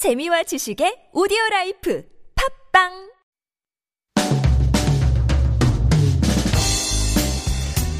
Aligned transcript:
재미와 0.00 0.43
지식의 0.43 1.11
오디오 1.13 1.37
라이프 1.51 2.03
팝빵 2.35 3.11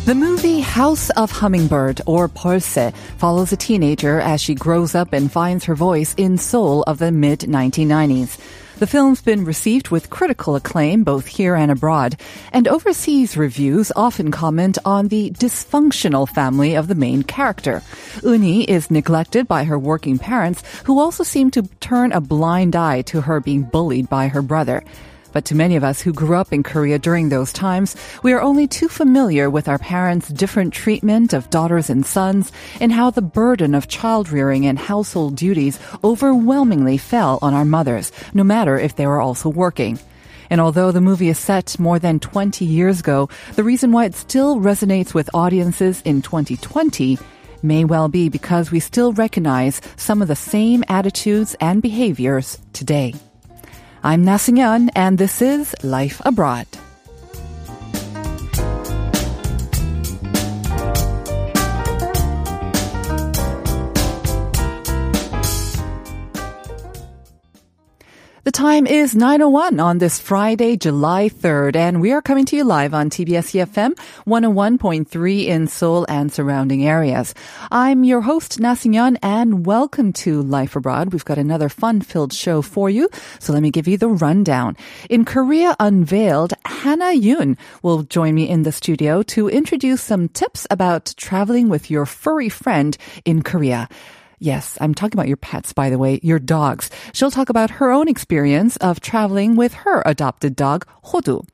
The 0.06 0.16
movie 0.16 0.62
House 0.62 1.12
of 1.12 1.32
Hummingbird, 1.32 2.02
or 2.08 2.28
Pulse, 2.28 2.92
follows 3.18 3.54
a 3.54 3.56
teenager 3.56 4.20
as 4.20 4.42
she 4.42 4.56
grows 4.56 4.96
up 4.96 5.14
and 5.14 5.32
finds 5.32 5.64
her 5.66 5.76
voice 5.76 6.16
in 6.18 6.38
Seoul 6.38 6.82
of 6.84 6.98
the 6.98 7.12
mid 7.12 7.42
1990s. 7.42 8.38
The 8.82 8.88
film's 8.88 9.22
been 9.22 9.46
received 9.46 9.90
with 9.90 10.10
critical 10.10 10.56
acclaim 10.56 11.04
both 11.04 11.28
here 11.28 11.54
and 11.54 11.70
abroad, 11.70 12.16
and 12.52 12.68
overseas 12.68 13.38
reviews 13.38 13.92
often 13.96 14.32
comment 14.32 14.80
on 14.84 15.10
the 15.10 15.30
dysfunctional 15.30 16.28
family 16.28 16.74
of 16.74 16.88
the 16.88 16.96
main 16.96 17.22
character. 17.22 17.84
Uni 18.24 18.64
is 18.64 18.90
neglected 18.90 19.48
by 19.48 19.66
her 19.66 19.78
working 19.78 20.18
parents, 20.18 20.64
who 20.86 20.98
also 20.98 21.24
seem 21.24 21.52
to 21.52 21.70
turn 21.80 22.12
a 22.12 22.20
blind 22.20 22.76
eye 22.76 23.04
to 23.04 23.22
her 23.22 23.40
being 23.40 23.62
bullied 23.62 24.10
by 24.10 24.30
her 24.30 24.42
brother. 24.42 24.84
But 25.32 25.46
to 25.46 25.56
many 25.56 25.76
of 25.76 25.84
us 25.84 26.02
who 26.02 26.14
grew 26.14 26.36
up 26.36 26.52
in 26.52 26.64
Korea 26.64 27.00
during 27.00 27.30
those 27.30 27.54
times, 27.54 27.96
we 28.24 28.34
are 28.34 28.42
only 28.42 28.68
too 28.68 28.90
familiar 28.90 29.50
with 29.50 29.68
our 29.68 29.80
parents' 29.80 30.28
different 30.28 30.74
treatment 30.74 31.34
of 31.34 31.50
daughters 31.50 31.90
and 31.90 32.06
sons 32.06 32.52
and 32.80 32.92
how 32.92 33.10
the 33.10 33.22
burden 33.22 33.74
of 33.74 33.88
child 33.88 34.30
rearing 34.30 34.66
and 34.66 34.78
household 34.78 35.36
duties 35.36 35.80
overwhelmingly 36.04 36.98
fell 36.98 37.40
on 37.42 37.54
our 37.54 37.66
mothers, 37.66 38.12
no 38.34 38.44
matter 38.44 38.78
if 38.78 38.96
they 38.96 39.08
were 39.08 39.22
also 39.22 39.50
working. 39.50 40.00
And 40.50 40.60
although 40.60 40.92
the 40.92 41.00
movie 41.00 41.30
is 41.30 41.40
set 41.40 41.80
more 41.80 41.98
than 41.98 42.20
20 42.20 42.66
years 42.66 43.00
ago, 43.00 43.30
the 43.56 43.64
reason 43.64 43.94
why 43.94 44.06
it 44.06 44.16
still 44.16 44.58
resonates 44.58 45.14
with 45.14 45.30
audiences 45.34 46.02
in 46.04 46.22
2020 46.22 47.18
may 47.64 47.86
well 47.86 48.10
be 48.10 48.28
because 48.28 48.70
we 48.70 48.82
still 48.82 49.14
recognize 49.14 49.80
some 49.96 50.22
of 50.22 50.28
the 50.28 50.36
same 50.36 50.84
attitudes 50.90 51.56
and 51.62 51.82
behaviors 51.82 52.58
today. 52.74 53.14
I'm 54.04 54.26
Na 54.26 54.42
Seung-yeon, 54.42 54.90
and 54.96 55.20
this 55.20 55.44
is 55.44 55.76
Life 55.84 56.26
Abroad. 56.26 56.71
The 68.44 68.52
time 68.52 68.88
is 68.88 69.14
9.01 69.14 69.80
on 69.80 70.00
this 70.00 70.20
Friday, 70.20 70.76
July 70.76 71.30
3rd, 71.30 71.76
and 71.76 72.02
we 72.02 72.12
are 72.12 72.24
coming 72.24 72.44
to 72.46 72.56
you 72.56 72.64
live 72.64 72.92
on 72.92 73.12
TBS 73.12 73.54
EFM 73.54 73.94
101.3 74.26 75.46
in 75.46 75.68
Seoul 75.68 76.08
and 76.10 76.34
surrounding 76.34 76.84
areas. 76.84 77.36
I'm 77.70 78.04
your 78.04 78.22
host, 78.22 78.60
Na 78.60 78.76
and 79.22 79.64
welcome 79.64 80.12
to 80.14 80.42
Life 80.42 80.76
Abroad. 80.76 81.14
We've 81.14 81.24
got 81.24 81.38
another 81.38 81.70
fun-filled 81.70 82.34
show 82.34 82.64
for 82.64 82.90
you, 82.90 83.10
so 83.38 83.54
let 83.54 83.62
me 83.62 83.70
give 83.70 83.88
you 83.88 84.00
the 84.00 84.10
rundown. 84.10 84.76
In 85.08 85.24
Korea 85.24 85.76
Unveiled, 85.80 86.54
Hannah 86.66 87.14
Yoon 87.14 87.60
will 87.84 88.02
join 88.02 88.34
me 88.34 88.50
in 88.50 88.64
the 88.64 88.72
studio 88.72 89.22
to 89.22 89.50
introduce 89.50 90.02
some 90.02 90.28
tips 90.30 90.66
about 90.72 91.14
traveling 91.16 91.70
with 91.70 91.92
your 91.92 92.08
furry 92.08 92.50
friend 92.50 92.98
in 93.24 93.44
Korea. 93.44 93.88
Yes, 94.44 94.76
I'm 94.82 94.96
talking 94.96 95.14
about 95.14 95.28
your 95.28 95.38
pets, 95.38 95.72
by 95.72 95.92
the 95.92 96.00
way, 96.00 96.20
your 96.24 96.40
dogs. 96.40 96.90
She'll 97.14 97.30
talk 97.30 97.50
about 97.50 97.70
her 97.70 97.92
own 97.92 98.08
experience 98.08 98.76
of 98.78 99.00
traveling 99.00 99.56
with 99.56 99.72
her 99.76 100.02
adopted 100.04 100.56
dog, 100.56 100.88
Hodu. 101.06 101.48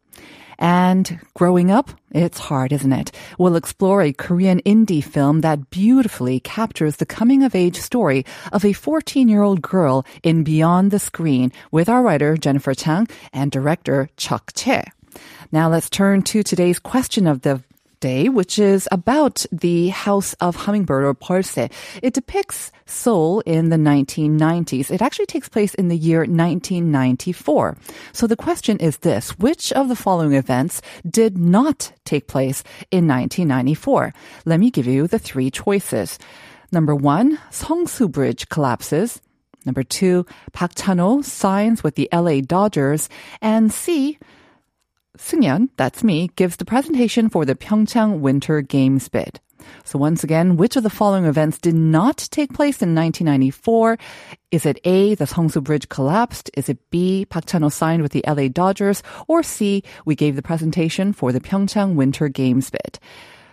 And 0.57 1.19
growing 1.33 1.69
up, 1.69 1.91
it's 2.11 2.39
hard, 2.39 2.71
isn't 2.71 2.93
it? 2.93 3.11
We'll 3.37 3.57
explore 3.57 4.01
a 4.01 4.13
Korean 4.13 4.61
indie 4.61 5.03
film 5.03 5.41
that 5.41 5.69
beautifully 5.69 6.39
captures 6.39 6.95
the 6.95 7.05
coming 7.05 7.43
of 7.43 7.55
age 7.55 7.77
story 7.77 8.25
of 8.53 8.63
a 8.63 8.71
14 8.71 9.27
year 9.27 9.41
old 9.41 9.61
girl 9.61 10.05
in 10.23 10.45
Beyond 10.45 10.91
the 10.91 10.97
Screen 10.97 11.51
with 11.71 11.89
our 11.89 12.01
writer 12.01 12.37
Jennifer 12.37 12.73
Chang 12.73 13.09
and 13.33 13.51
director 13.51 14.07
Chuck 14.15 14.53
Che. 14.55 14.85
Now 15.51 15.67
let's 15.67 15.89
turn 15.89 16.21
to 16.21 16.41
today's 16.41 16.79
question 16.79 17.27
of 17.27 17.41
the 17.41 17.61
day, 17.99 18.29
which 18.29 18.59
is 18.59 18.87
about 18.91 19.45
the 19.51 19.89
House 19.89 20.33
of 20.35 20.55
Hummingbird 20.55 21.03
or 21.03 21.13
Pulse. 21.13 21.57
It 21.57 22.13
depicts 22.13 22.71
Seoul 22.85 23.41
in 23.41 23.69
the 23.69 23.77
1990s. 23.77 24.91
It 24.91 25.01
actually 25.01 25.25
takes 25.25 25.49
place 25.49 25.73
in 25.73 25.87
the 25.87 25.97
year 25.97 26.19
1994. 26.19 27.77
So 28.13 28.27
the 28.27 28.35
question 28.35 28.77
is 28.77 28.97
this, 28.97 29.37
which 29.39 29.71
of 29.73 29.89
the 29.89 29.95
following 29.95 30.33
events 30.33 30.81
did 31.09 31.37
not 31.37 31.91
take 32.05 32.27
place 32.27 32.63
in 32.91 33.07
1994? 33.07 34.13
Let 34.45 34.59
me 34.59 34.71
give 34.71 34.87
you 34.87 35.07
the 35.07 35.19
three 35.19 35.51
choices. 35.51 36.17
Number 36.71 36.95
one, 36.95 37.37
Seongsu 37.51 38.11
Bridge 38.11 38.49
collapses. 38.49 39.21
Number 39.65 39.83
two, 39.83 40.25
Park 40.53 40.71
Chan-ho 40.75 41.21
signs 41.21 41.83
with 41.83 41.95
the 41.95 42.07
LA 42.13 42.41
Dodgers. 42.41 43.09
And 43.41 43.71
C, 43.71 44.17
Seung-yeon, 45.17 45.69
that's 45.77 46.03
me, 46.03 46.29
gives 46.35 46.57
the 46.57 46.65
presentation 46.65 47.29
for 47.29 47.43
the 47.43 47.55
Pyeongchang 47.55 48.19
Winter 48.19 48.61
Games 48.61 49.09
bid. 49.09 49.39
So 49.83 49.97
once 49.97 50.23
again, 50.23 50.57
which 50.57 50.75
of 50.75 50.83
the 50.83 50.89
following 50.89 51.25
events 51.25 51.57
did 51.57 51.75
not 51.75 52.17
take 52.31 52.53
place 52.53 52.81
in 52.81 52.93
1994? 52.95 53.97
Is 54.51 54.65
it 54.65 54.79
A, 54.85 55.15
the 55.15 55.25
Seongsu 55.25 55.63
Bridge 55.63 55.89
collapsed? 55.89 56.51
Is 56.55 56.69
it 56.69 56.77
B, 56.89 57.25
Park 57.25 57.45
Chan-ho 57.47 57.69
signed 57.69 58.01
with 58.01 58.11
the 58.11 58.23
LA 58.27 58.47
Dodgers? 58.47 59.01
Or 59.27 59.43
C, 59.43 59.83
we 60.05 60.15
gave 60.15 60.35
the 60.35 60.41
presentation 60.41 61.13
for 61.13 61.31
the 61.31 61.41
Pyeongchang 61.41 61.95
Winter 61.95 62.29
Games 62.29 62.69
bid? 62.69 62.99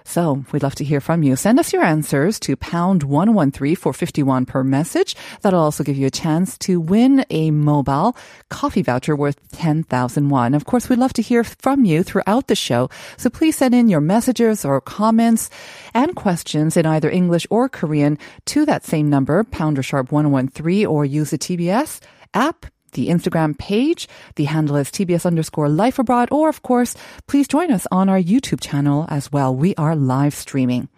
So 0.07 0.45
we'd 0.53 0.63
love 0.63 0.75
to 0.77 0.85
hear 0.85 1.01
from 1.01 1.23
you. 1.23 1.35
Send 1.35 1.59
us 1.59 1.73
your 1.73 1.83
answers 1.83 2.39
to 2.41 2.57
pound 2.57 3.03
113 3.03 3.75
for 3.75 3.93
51 3.93 4.45
per 4.47 4.63
message. 4.63 5.17
That'll 5.41 5.61
also 5.61 5.83
give 5.83 5.97
you 5.97 6.07
a 6.07 6.11
chance 6.11 6.59
to 6.59 6.79
win 6.79 7.25
a 7.31 7.51
mobile 7.51 8.17
coffee 8.51 8.83
voucher 8.83 9.17
worth 9.17 9.41
10,000 9.53 10.29
won. 10.29 10.55
Of 10.55 10.67
course, 10.67 10.89
we'd 10.89 10.99
love 10.99 11.15
to 11.15 11.23
hear 11.23 11.43
from 11.43 11.85
you 11.85 12.03
throughout 12.03 12.49
the 12.49 12.55
show. 12.55 12.91
So 13.17 13.31
please 13.31 13.57
send 13.57 13.75
in 13.75 13.89
your 13.89 14.03
messages 14.03 14.65
or 14.65 14.81
comments 14.81 15.49
and 15.95 16.15
questions 16.15 16.77
in 16.77 16.85
either 16.87 17.11
English 17.11 17.47
or 17.51 17.69
Korean 17.69 18.19
to 18.47 18.67
that 18.67 18.85
same 18.85 19.09
number, 19.09 19.43
pounder 19.43 19.83
sharp 19.83 20.13
113 20.13 20.87
or 20.87 21.05
use 21.05 21.31
the 21.31 21.39
TBS 21.39 22.01
app 22.35 22.67
the 22.94 23.09
Instagram 23.09 23.56
page. 23.59 24.09
The 24.37 24.44
handle 24.44 24.77
is 24.77 24.91
TBS 24.91 25.27
underscore 25.27 25.69
life 25.69 25.99
abroad. 25.99 26.28
Or, 26.32 26.49
of 26.49 26.62
course, 26.62 26.97
please 27.27 27.47
join 27.47 27.71
us 27.71 27.87
on 27.93 28.09
our 28.09 28.21
YouTube 28.21 28.60
channel 28.60 29.06
as 29.09 29.31
well. 29.31 29.55
We 29.55 29.75
are 29.77 29.94
live 29.94 30.34
streaming. 30.34 30.88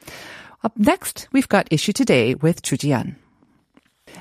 Up 0.65 0.77
next, 0.79 1.29
we've 1.33 1.49
got 1.49 1.69
Issue 1.71 1.93
Today 1.93 2.35
with 2.35 2.63
Chu 2.63 2.77
Jian. 2.77 3.17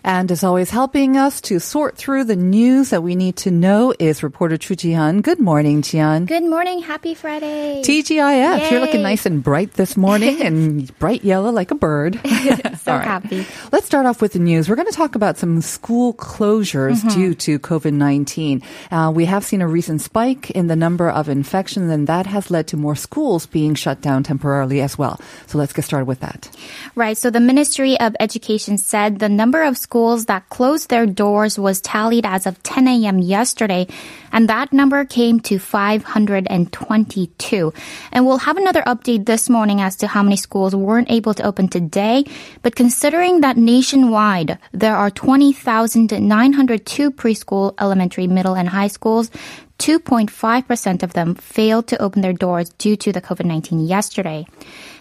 And 0.03 0.31
as 0.31 0.43
always, 0.43 0.69
helping 0.69 1.17
us 1.17 1.41
to 1.41 1.59
sort 1.59 1.97
through 1.97 2.25
the 2.25 2.35
news 2.35 2.89
that 2.91 3.01
we 3.01 3.15
need 3.15 3.37
to 3.37 3.51
know 3.51 3.93
is 3.97 4.21
reporter 4.23 4.57
Chu 4.57 4.75
Jihan. 4.75 5.21
Good 5.21 5.39
morning, 5.39 5.81
Jihan. 5.81 6.27
Good 6.27 6.43
morning. 6.43 6.81
Happy 6.81 7.13
Friday. 7.15 7.81
TGIF. 7.83 8.59
Yay. 8.59 8.69
You're 8.71 8.79
looking 8.81 9.01
nice 9.01 9.25
and 9.25 9.43
bright 9.43 9.73
this 9.73 9.97
morning 9.97 10.41
and 10.41 10.97
bright 10.99 11.23
yellow 11.23 11.49
like 11.51 11.71
a 11.71 11.75
bird. 11.75 12.19
so 12.83 12.97
happy. 12.97 13.45
Let's 13.71 13.85
start 13.85 14.05
off 14.05 14.21
with 14.21 14.33
the 14.33 14.39
news. 14.39 14.69
We're 14.69 14.75
going 14.75 14.87
to 14.91 14.95
talk 14.95 15.15
about 15.15 15.37
some 15.37 15.61
school 15.61 16.13
closures 16.13 16.95
Mm-hmm. 16.95 17.09
due 17.19 17.35
to 17.35 17.59
COVID-19. 17.59 18.63
Uh, 18.91 19.11
we 19.11 19.25
have 19.25 19.43
seen 19.43 19.61
a 19.61 19.67
recent 19.67 20.01
spike 20.01 20.51
in 20.51 20.67
the 20.67 20.75
number 20.75 21.09
of 21.09 21.29
infections 21.29 21.91
and 21.91 22.07
that 22.07 22.25
has 22.25 22.49
led 22.51 22.67
to 22.67 22.77
more 22.77 22.95
schools 22.95 23.45
being 23.45 23.75
shut 23.75 24.01
down 24.01 24.23
temporarily 24.23 24.81
as 24.81 24.97
well. 24.97 25.19
So 25.47 25.57
let's 25.57 25.73
get 25.73 25.83
started 25.85 26.05
with 26.05 26.19
that. 26.21 26.49
Right. 26.95 27.17
So 27.17 27.29
the 27.29 27.39
Ministry 27.39 27.99
of 27.99 28.15
Education 28.19 28.77
said 28.77 29.19
the 29.19 29.29
number 29.29 29.63
of 29.63 29.77
schools 29.85 30.25
that 30.25 30.49
closed 30.49 30.89
their 30.89 31.05
doors 31.05 31.61
was 31.61 31.77
tallied 31.79 32.25
as 32.25 32.49
of 32.49 32.57
10 32.63 32.87
a.m. 32.87 33.19
yesterday, 33.19 33.85
and 34.33 34.49
that 34.49 34.73
number 34.73 35.05
came 35.05 35.39
to 35.41 35.59
522. 35.59 37.71
And 38.11 38.25
we'll 38.25 38.39
have 38.39 38.57
another 38.57 38.81
update 38.81 39.27
this 39.29 39.47
morning 39.47 39.81
as 39.81 39.95
to 39.97 40.07
how 40.07 40.23
many 40.23 40.37
schools 40.37 40.75
weren't 40.75 41.11
able 41.11 41.35
to 41.35 41.45
open 41.45 41.67
today. 41.69 42.25
But 42.63 42.75
considering 42.75 43.41
that 43.41 43.57
nationwide 43.57 44.57
there 44.73 44.97
are 44.97 45.11
20,902 45.11 47.11
preschool, 47.11 47.75
elementary, 47.79 48.25
middle, 48.25 48.55
and 48.55 48.67
high 48.67 48.89
schools, 48.89 49.29
2.5% 49.79 51.03
of 51.03 51.13
them 51.13 51.35
failed 51.35 51.87
to 51.87 52.01
open 52.01 52.21
their 52.21 52.33
doors 52.33 52.69
due 52.77 52.95
to 52.95 53.11
the 53.11 53.21
COVID-19 53.21 53.87
yesterday. 53.87 54.45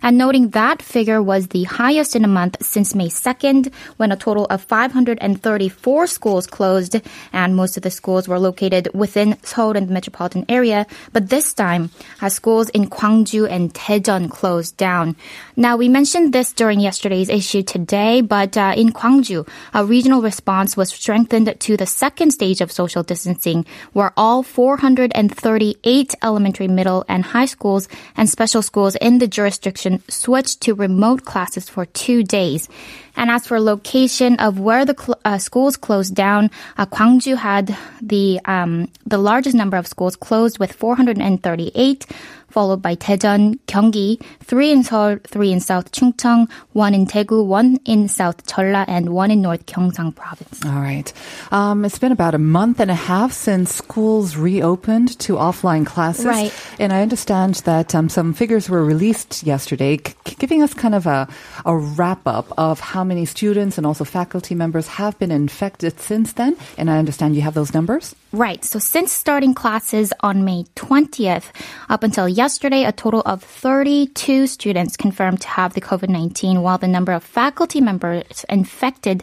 And 0.03 0.19
noting 0.19 0.50
that 0.50 0.82
figure 0.82 1.23
was 1.23 1.49
the 1.49 1.65
highest 1.65 2.15
in 2.15 2.25
a 2.25 2.29
month 2.29 2.56
since 2.61 2.94
May 2.94 3.09
2nd, 3.09 3.73
when 3.97 4.12
a 4.12 4.17
total 4.17 4.44
of 4.47 4.62
534 4.62 6.06
schools 6.06 6.47
closed, 6.47 7.00
and 7.32 7.56
most 7.56 7.76
of 7.76 7.82
the 7.82 7.91
schools 7.91 8.29
were 8.29 8.38
located 8.38 8.88
within 8.93 9.38
Seoul 9.43 9.76
and 9.76 9.88
the 9.88 9.94
metropolitan 9.94 10.44
area. 10.49 10.87
But 11.12 11.31
this 11.31 11.55
time, 11.55 11.91
schools 12.29 12.69
in 12.70 12.91
Gwangju 12.91 13.49
and 13.49 13.73
Daejeon 13.73 14.31
closed 14.31 14.77
down. 14.77 15.17
Now, 15.56 15.77
we 15.77 15.88
mentioned 15.88 16.32
this 16.35 16.53
during 16.53 16.81
yesterday's 16.81 17.31
issue 17.31 17.62
today, 17.62 18.20
but 18.20 18.56
uh, 18.56 18.75
in 18.77 18.93
Gwangju, 18.93 19.49
a 19.73 19.85
regional 19.85 20.20
response 20.20 20.77
was 20.77 20.91
strengthened 20.91 21.55
to 21.61 21.77
the 21.77 21.87
second 21.87 22.32
stage 22.32 22.61
of 22.61 22.70
social 22.70 23.03
distancing, 23.03 23.65
where 23.93 24.12
all 24.17 24.43
438 24.65 26.15
elementary, 26.23 26.69
middle, 26.69 27.05
and 27.07 27.23
high 27.23 27.45
schools 27.45 27.87
and 28.17 28.31
special 28.31 28.63
schools 28.63 28.97
in 28.97 29.19
the 29.19 29.29
jurisdiction 29.29 30.03
switched 30.09 30.63
to 30.63 30.73
remote 30.73 31.27
classes 31.27 31.69
for 31.69 31.85
two 31.85 32.23
days. 32.25 32.71
And 33.17 33.31
as 33.31 33.47
for 33.47 33.61
location 33.61 34.37
of 34.37 34.59
where 34.59 34.85
the 34.85 34.97
cl- 34.99 35.21
uh, 35.25 35.39
schools 35.39 35.77
closed 35.77 36.15
down, 36.15 36.51
uh, 36.77 36.87
Gwangju 36.87 37.37
had 37.37 37.77
the 38.03 38.41
um, 38.45 38.89
the 39.07 39.19
largest 39.19 39.55
number 39.55 39.77
of 39.77 39.87
schools 39.87 40.17
closed 40.17 40.59
with 40.59 40.73
438 40.73 42.07
followed 42.55 42.81
by 42.81 42.95
Daejeon, 42.95 43.59
Gyeonggi, 43.67 44.23
three 44.39 44.71
in 44.71 44.85
Seoul, 44.85 45.19
three 45.27 45.51
in 45.51 45.59
South 45.59 45.91
Chungcheong, 45.91 46.49
one 46.73 46.95
in 46.95 47.05
Daegu, 47.05 47.45
one 47.45 47.81
in 47.85 48.07
South 48.07 48.47
Jeolla, 48.47 48.85
and 48.87 49.11
one 49.11 49.33
in 49.33 49.43
North 49.43 49.67
Gyeongsang 49.67 50.15
province. 50.15 50.65
All 50.65 50.81
right. 50.81 51.13
Um, 51.51 51.85
it's 51.85 51.99
been 51.99 52.13
about 52.13 52.33
a 52.35 52.39
month 52.39 52.79
and 52.79 52.93
a 52.93 52.95
half 52.95 53.33
since 53.33 53.75
schools 53.75 54.37
reopened 54.37 55.19
to 55.19 55.35
offline 55.35 55.85
classes. 55.85 56.27
Right. 56.27 56.55
And 56.79 56.93
I 56.93 57.03
understand 57.03 57.57
that 57.67 57.93
um, 57.93 58.09
some 58.09 58.33
figures 58.33 58.71
were 58.71 58.85
released 58.85 59.43
yesterday, 59.43 59.99
c- 59.99 60.37
giving 60.39 60.63
us 60.63 60.73
kind 60.75 60.95
of 60.95 61.07
a, 61.09 61.27
a 61.67 61.77
wrap 61.77 62.25
up 62.25 62.53
of 62.57 62.79
how 62.79 63.03
many 63.05 63.25
students 63.25 63.79
and 63.79 63.87
also 63.87 64.05
faculty 64.05 64.55
members 64.55 64.87
have 64.89 65.19
been 65.19 65.31
infected 65.31 66.01
since 66.01 66.33
then. 66.33 66.56
And 66.77 66.91
I 66.91 66.99
understand 66.99 67.37
you 67.37 67.43
have 67.43 67.55
those 67.55 67.75
numbers? 67.75 68.15
Right. 68.33 68.65
So 68.65 68.79
since 68.79 69.12
starting 69.12 69.55
classes 69.55 70.12
on 70.21 70.45
May 70.45 70.65
20th, 70.77 71.53
up 71.89 72.03
until 72.03 72.29
yesterday, 72.29 72.85
a 72.85 72.93
total 72.93 73.23
of 73.27 73.43
32 73.43 74.47
students 74.47 74.97
confirmed 74.97 75.41
to 75.43 75.49
have 75.49 75.75
the 75.75 75.81
COVID-19, 75.81 76.62
while 76.62 76.79
the 76.79 76.89
number 76.89 77.12
of 77.12 77.23
faculty 77.23 77.81
members 77.81 78.45
infected 78.49 79.23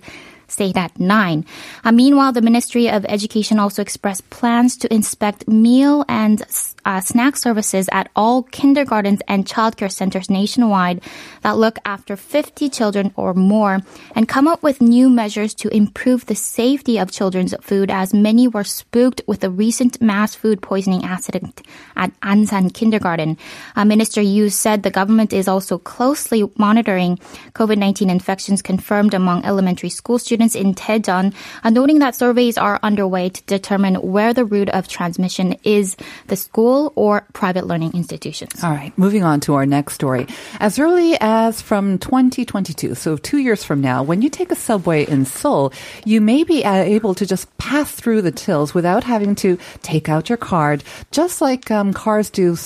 stayed 0.52 0.78
at 0.78 1.00
nine. 1.00 1.46
Uh, 1.84 1.92
meanwhile, 1.92 2.32
the 2.32 2.42
Ministry 2.42 2.90
of 2.90 3.06
Education 3.06 3.58
also 3.58 3.82
expressed 3.82 4.30
plans 4.30 4.78
to 4.78 4.94
inspect 4.94 5.48
meal 5.48 6.06
and 6.08 6.44
uh, 6.86 7.00
snack 7.00 7.38
services 7.38 7.88
at 7.92 8.10
all 8.16 8.44
kindergartens 8.44 9.22
and 9.28 9.46
childcare 9.46 9.92
centers 9.92 10.30
nationwide 10.30 11.02
that 11.42 11.58
look 11.58 11.78
after 11.86 12.16
50 12.16 12.70
children 12.70 13.14
or 13.16 13.34
more 13.34 13.82
and 14.16 14.28
come 14.28 14.48
up 14.48 14.64
with 14.64 14.82
new 14.82 15.10
measures 15.10 15.54
to 15.54 15.70
improve 15.70 16.26
the 16.26 16.36
safety 16.36 16.98
of 16.98 17.12
children's 17.12 17.54
food 17.62 17.92
as 17.92 18.14
many 18.14 18.48
were 18.48 18.64
spooked 18.64 19.22
with 19.28 19.42
the 19.42 19.50
recent 19.50 20.02
mass 20.02 20.36
food 20.36 20.62
poisoning 20.62 21.04
accident 21.04 21.62
at 21.96 22.12
Ansan 22.22 22.74
Kindergarten. 22.74 23.38
Uh, 23.76 23.86
Minister 23.86 24.22
Yu 24.22 24.50
said 24.50 24.84
the 24.84 24.92
government 24.92 25.34
is 25.34 25.48
also 25.48 25.78
closely 25.78 26.50
monitoring 26.58 27.18
COVID-19 27.54 28.10
infections 28.10 28.62
confirmed 28.62 29.14
among 29.14 29.46
elementary 29.46 29.90
school 29.90 30.18
students 30.18 30.56
in 30.56 30.74
Daejeon, 30.74 31.34
uh, 31.64 31.70
noting 31.70 32.00
that 32.00 32.16
surveys 32.16 32.58
are 32.58 32.80
underway 32.84 33.30
to 33.30 33.44
determine 33.44 33.96
where 33.96 34.34
the 34.34 34.46
route 34.46 34.70
of 34.70 34.88
transmission 34.88 35.56
is 35.64 35.96
the 36.28 36.36
school 36.36 36.71
or 36.96 37.26
private 37.34 37.68
learning 37.68 37.92
institutions. 37.94 38.64
All 38.64 38.72
right, 38.72 38.96
moving 38.98 39.24
on 39.24 39.40
to 39.42 39.56
our 39.56 39.66
next 39.66 39.94
story. 39.94 40.28
As 40.60 40.80
early 40.80 41.18
as 41.20 41.62
from 41.62 41.98
2022, 41.98 42.96
so 42.96 43.18
two 43.18 43.38
years 43.38 43.64
from 43.64 43.82
now, 43.82 44.04
when 44.04 44.22
you 44.22 44.30
take 44.30 44.52
a 44.52 44.56
subway 44.56 45.06
in 45.06 45.26
Seoul, 45.26 45.74
you 46.06 46.22
may 46.22 46.44
be 46.44 46.64
uh, 46.66 46.74
able 46.74 47.14
to 47.16 47.26
just 47.26 47.46
pass 47.58 47.92
through 47.92 48.22
the 48.22 48.32
tills 48.32 48.74
without 48.74 49.04
having 49.04 49.36
to 49.36 49.58
take 49.82 50.10
out 50.10 50.30
your 50.30 50.38
card, 50.38 50.84
just 51.12 51.42
like 51.42 51.72
um, 51.72 51.94
cars 51.94 52.30
do. 52.30 52.58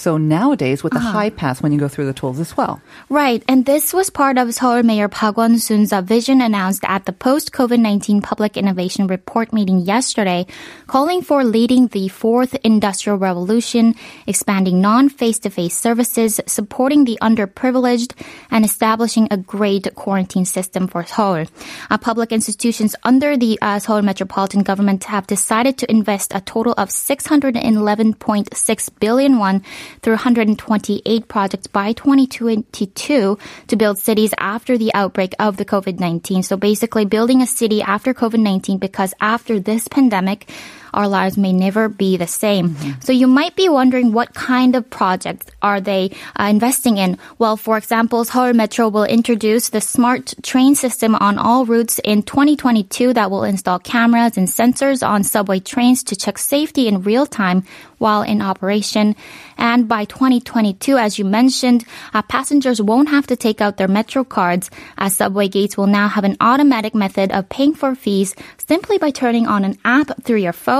So 0.00 0.16
nowadays, 0.16 0.82
with 0.82 0.94
the 0.94 0.98
high 0.98 1.28
pass, 1.28 1.60
when 1.60 1.72
you 1.72 1.78
go 1.78 1.86
through 1.86 2.06
the 2.06 2.14
tolls 2.14 2.40
as 2.40 2.56
well. 2.56 2.80
Right, 3.10 3.44
and 3.46 3.66
this 3.66 3.92
was 3.92 4.08
part 4.08 4.38
of 4.38 4.54
Seoul 4.54 4.82
Mayor 4.82 5.08
Park 5.08 5.36
Won-soon's 5.36 5.92
vision 5.92 6.40
announced 6.40 6.84
at 6.84 7.04
the 7.04 7.12
post-COVID-19 7.12 8.22
Public 8.22 8.56
Innovation 8.56 9.08
Report 9.08 9.52
meeting 9.52 9.80
yesterday, 9.80 10.46
calling 10.86 11.20
for 11.20 11.44
leading 11.44 11.88
the 11.88 12.08
fourth 12.08 12.54
industrial 12.64 13.18
revolution, 13.18 13.94
expanding 14.26 14.80
non-face-to-face 14.80 15.76
services, 15.76 16.40
supporting 16.46 17.04
the 17.04 17.18
underprivileged, 17.20 18.14
and 18.50 18.64
establishing 18.64 19.28
a 19.30 19.36
great 19.36 19.94
quarantine 19.96 20.46
system 20.46 20.88
for 20.88 21.04
Seoul. 21.04 21.44
Uh, 21.90 21.98
public 21.98 22.32
institutions 22.32 22.96
under 23.04 23.36
the 23.36 23.58
uh, 23.60 23.78
Seoul 23.78 24.00
Metropolitan 24.00 24.62
Government 24.62 25.04
have 25.04 25.26
decided 25.26 25.76
to 25.76 25.90
invest 25.90 26.32
a 26.34 26.40
total 26.40 26.72
of 26.78 26.88
611.6 26.88 28.98
billion 28.98 29.36
won 29.36 29.62
through 30.02 30.14
128 30.14 31.28
projects 31.28 31.66
by 31.66 31.92
2022 31.92 33.38
to 33.68 33.76
build 33.76 33.98
cities 33.98 34.34
after 34.38 34.78
the 34.78 34.92
outbreak 34.94 35.34
of 35.38 35.56
the 35.56 35.64
COVID-19. 35.64 36.44
So 36.44 36.56
basically 36.56 37.04
building 37.04 37.42
a 37.42 37.46
city 37.46 37.82
after 37.82 38.14
COVID-19 38.14 38.80
because 38.80 39.14
after 39.20 39.60
this 39.60 39.88
pandemic, 39.88 40.48
our 40.92 41.08
lives 41.08 41.36
may 41.36 41.52
never 41.52 41.88
be 41.88 42.16
the 42.16 42.26
same. 42.26 42.76
So 43.00 43.12
you 43.12 43.26
might 43.26 43.56
be 43.56 43.68
wondering 43.68 44.12
what 44.12 44.34
kind 44.34 44.74
of 44.74 44.88
projects 44.90 45.46
are 45.62 45.80
they 45.80 46.16
uh, 46.38 46.44
investing 46.44 46.98
in? 46.98 47.18
Well, 47.38 47.56
for 47.56 47.76
example, 47.76 48.24
Seoul 48.24 48.52
Metro 48.52 48.88
will 48.88 49.04
introduce 49.04 49.68
the 49.68 49.80
smart 49.80 50.34
train 50.42 50.74
system 50.74 51.14
on 51.14 51.38
all 51.38 51.66
routes 51.66 52.00
in 52.04 52.22
2022 52.22 53.14
that 53.14 53.30
will 53.30 53.44
install 53.44 53.78
cameras 53.78 54.36
and 54.36 54.48
sensors 54.48 55.06
on 55.06 55.24
subway 55.24 55.60
trains 55.60 56.02
to 56.04 56.16
check 56.16 56.38
safety 56.38 56.88
in 56.88 57.02
real 57.02 57.26
time 57.26 57.64
while 58.00 58.22
in 58.22 58.40
operation. 58.40 59.14
And 59.58 59.86
by 59.86 60.06
2022, 60.06 60.96
as 60.96 61.18
you 61.18 61.24
mentioned, 61.24 61.84
uh, 62.14 62.22
passengers 62.22 62.80
won't 62.80 63.10
have 63.10 63.26
to 63.28 63.36
take 63.36 63.60
out 63.60 63.76
their 63.76 63.88
Metro 63.88 64.24
cards 64.24 64.70
as 64.96 65.14
subway 65.14 65.48
gates 65.48 65.76
will 65.76 65.86
now 65.86 66.08
have 66.08 66.24
an 66.24 66.36
automatic 66.40 66.94
method 66.94 67.30
of 67.30 67.48
paying 67.50 67.74
for 67.74 67.94
fees 67.94 68.34
simply 68.66 68.96
by 68.96 69.10
turning 69.10 69.46
on 69.46 69.64
an 69.64 69.76
app 69.84 70.08
through 70.24 70.38
your 70.38 70.54
phone, 70.54 70.79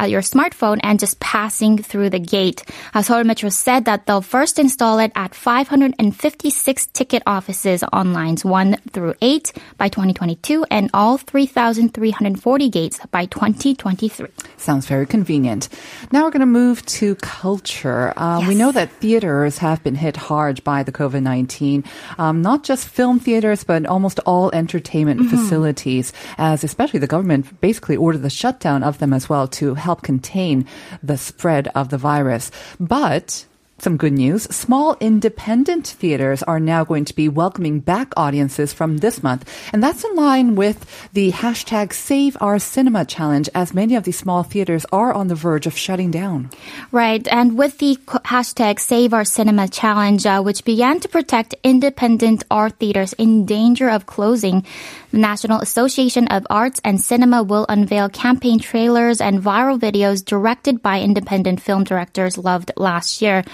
uh, 0.00 0.04
your 0.04 0.22
smartphone, 0.22 0.78
and 0.82 0.98
just 0.98 1.20
passing 1.20 1.78
through 1.78 2.10
the 2.10 2.18
gate. 2.18 2.64
Uh, 2.94 3.02
Seoul 3.02 3.24
Metro 3.24 3.48
said 3.50 3.84
that 3.84 4.06
they'll 4.06 4.22
first 4.22 4.58
install 4.58 4.98
it 4.98 5.12
at 5.14 5.34
556 5.34 6.86
ticket 6.92 7.22
offices 7.26 7.82
on 7.92 8.12
lines 8.12 8.44
1 8.44 8.76
through 8.92 9.14
8 9.20 9.52
by 9.76 9.88
2022 9.88 10.64
and 10.70 10.90
all 10.94 11.18
3,340 11.18 12.68
gates 12.70 13.00
by 13.10 13.26
2023. 13.26 14.26
Sounds 14.56 14.86
very 14.86 15.06
convenient. 15.06 15.68
Now 16.12 16.24
we're 16.24 16.30
going 16.30 16.40
to 16.40 16.46
move 16.46 16.84
to 16.98 17.14
culture. 17.16 18.12
Uh, 18.16 18.44
We 18.48 18.54
know 18.54 18.72
that 18.72 18.90
theaters 19.00 19.58
have 19.58 19.82
been 19.82 19.94
hit 19.94 20.16
hard 20.16 20.62
by 20.64 20.82
the 20.82 20.92
COVID 20.92 21.22
19, 21.22 21.84
um, 22.18 22.42
not 22.42 22.64
just 22.64 22.88
film 22.88 23.18
theaters, 23.20 23.64
but 23.64 23.86
almost 23.86 24.20
all 24.26 24.50
entertainment 24.52 25.18
Mm-hmm. 25.18 25.36
facilities, 25.36 26.12
as 26.38 26.62
especially 26.64 27.00
the 27.00 27.06
government 27.06 27.60
basically 27.60 27.96
ordered 27.96 28.22
the 28.22 28.30
shutdown 28.30 28.82
of 28.82 28.98
them 28.98 29.12
as 29.12 29.27
well 29.28 29.48
to 29.48 29.74
help 29.74 30.02
contain 30.02 30.66
the 31.02 31.18
spread 31.18 31.68
of 31.74 31.88
the 31.88 31.98
virus. 31.98 32.50
But 32.78 33.44
some 33.80 33.96
good 33.96 34.12
news. 34.12 34.42
Small 34.44 34.96
independent 35.00 35.86
theaters 35.86 36.42
are 36.42 36.58
now 36.60 36.84
going 36.84 37.04
to 37.04 37.14
be 37.14 37.28
welcoming 37.28 37.78
back 37.78 38.12
audiences 38.16 38.72
from 38.72 38.98
this 38.98 39.22
month. 39.22 39.48
And 39.72 39.82
that's 39.82 40.04
in 40.04 40.14
line 40.16 40.56
with 40.56 40.84
the 41.12 41.30
hashtag 41.30 41.92
Save 41.92 42.36
Our 42.40 42.58
Cinema 42.58 43.04
Challenge, 43.04 43.48
as 43.54 43.74
many 43.74 43.94
of 43.94 44.04
these 44.04 44.18
small 44.18 44.42
theaters 44.42 44.84
are 44.92 45.12
on 45.12 45.28
the 45.28 45.34
verge 45.34 45.66
of 45.66 45.78
shutting 45.78 46.10
down. 46.10 46.50
Right, 46.90 47.26
and 47.28 47.56
with 47.56 47.78
the 47.78 47.96
hashtag 48.06 48.80
Save 48.80 49.14
Our 49.14 49.24
Cinema 49.24 49.68
Challenge, 49.68 50.26
uh, 50.26 50.42
which 50.42 50.64
began 50.64 50.98
to 51.00 51.08
protect 51.08 51.54
independent 51.62 52.44
art 52.50 52.78
theaters 52.78 53.12
in 53.12 53.46
danger 53.46 53.88
of 53.88 54.06
closing, 54.06 54.64
the 55.10 55.18
National 55.18 55.60
Association 55.60 56.28
of 56.28 56.46
Arts 56.50 56.80
and 56.84 57.00
Cinema 57.00 57.42
will 57.42 57.66
unveil 57.68 58.08
campaign 58.08 58.58
trailers 58.58 59.20
and 59.20 59.40
viral 59.40 59.78
videos 59.78 60.24
directed 60.24 60.82
by 60.82 61.00
independent 61.00 61.60
film 61.60 61.84
directors 61.84 62.38
loved 62.38 62.72
last 62.76 63.22
year. 63.22 63.44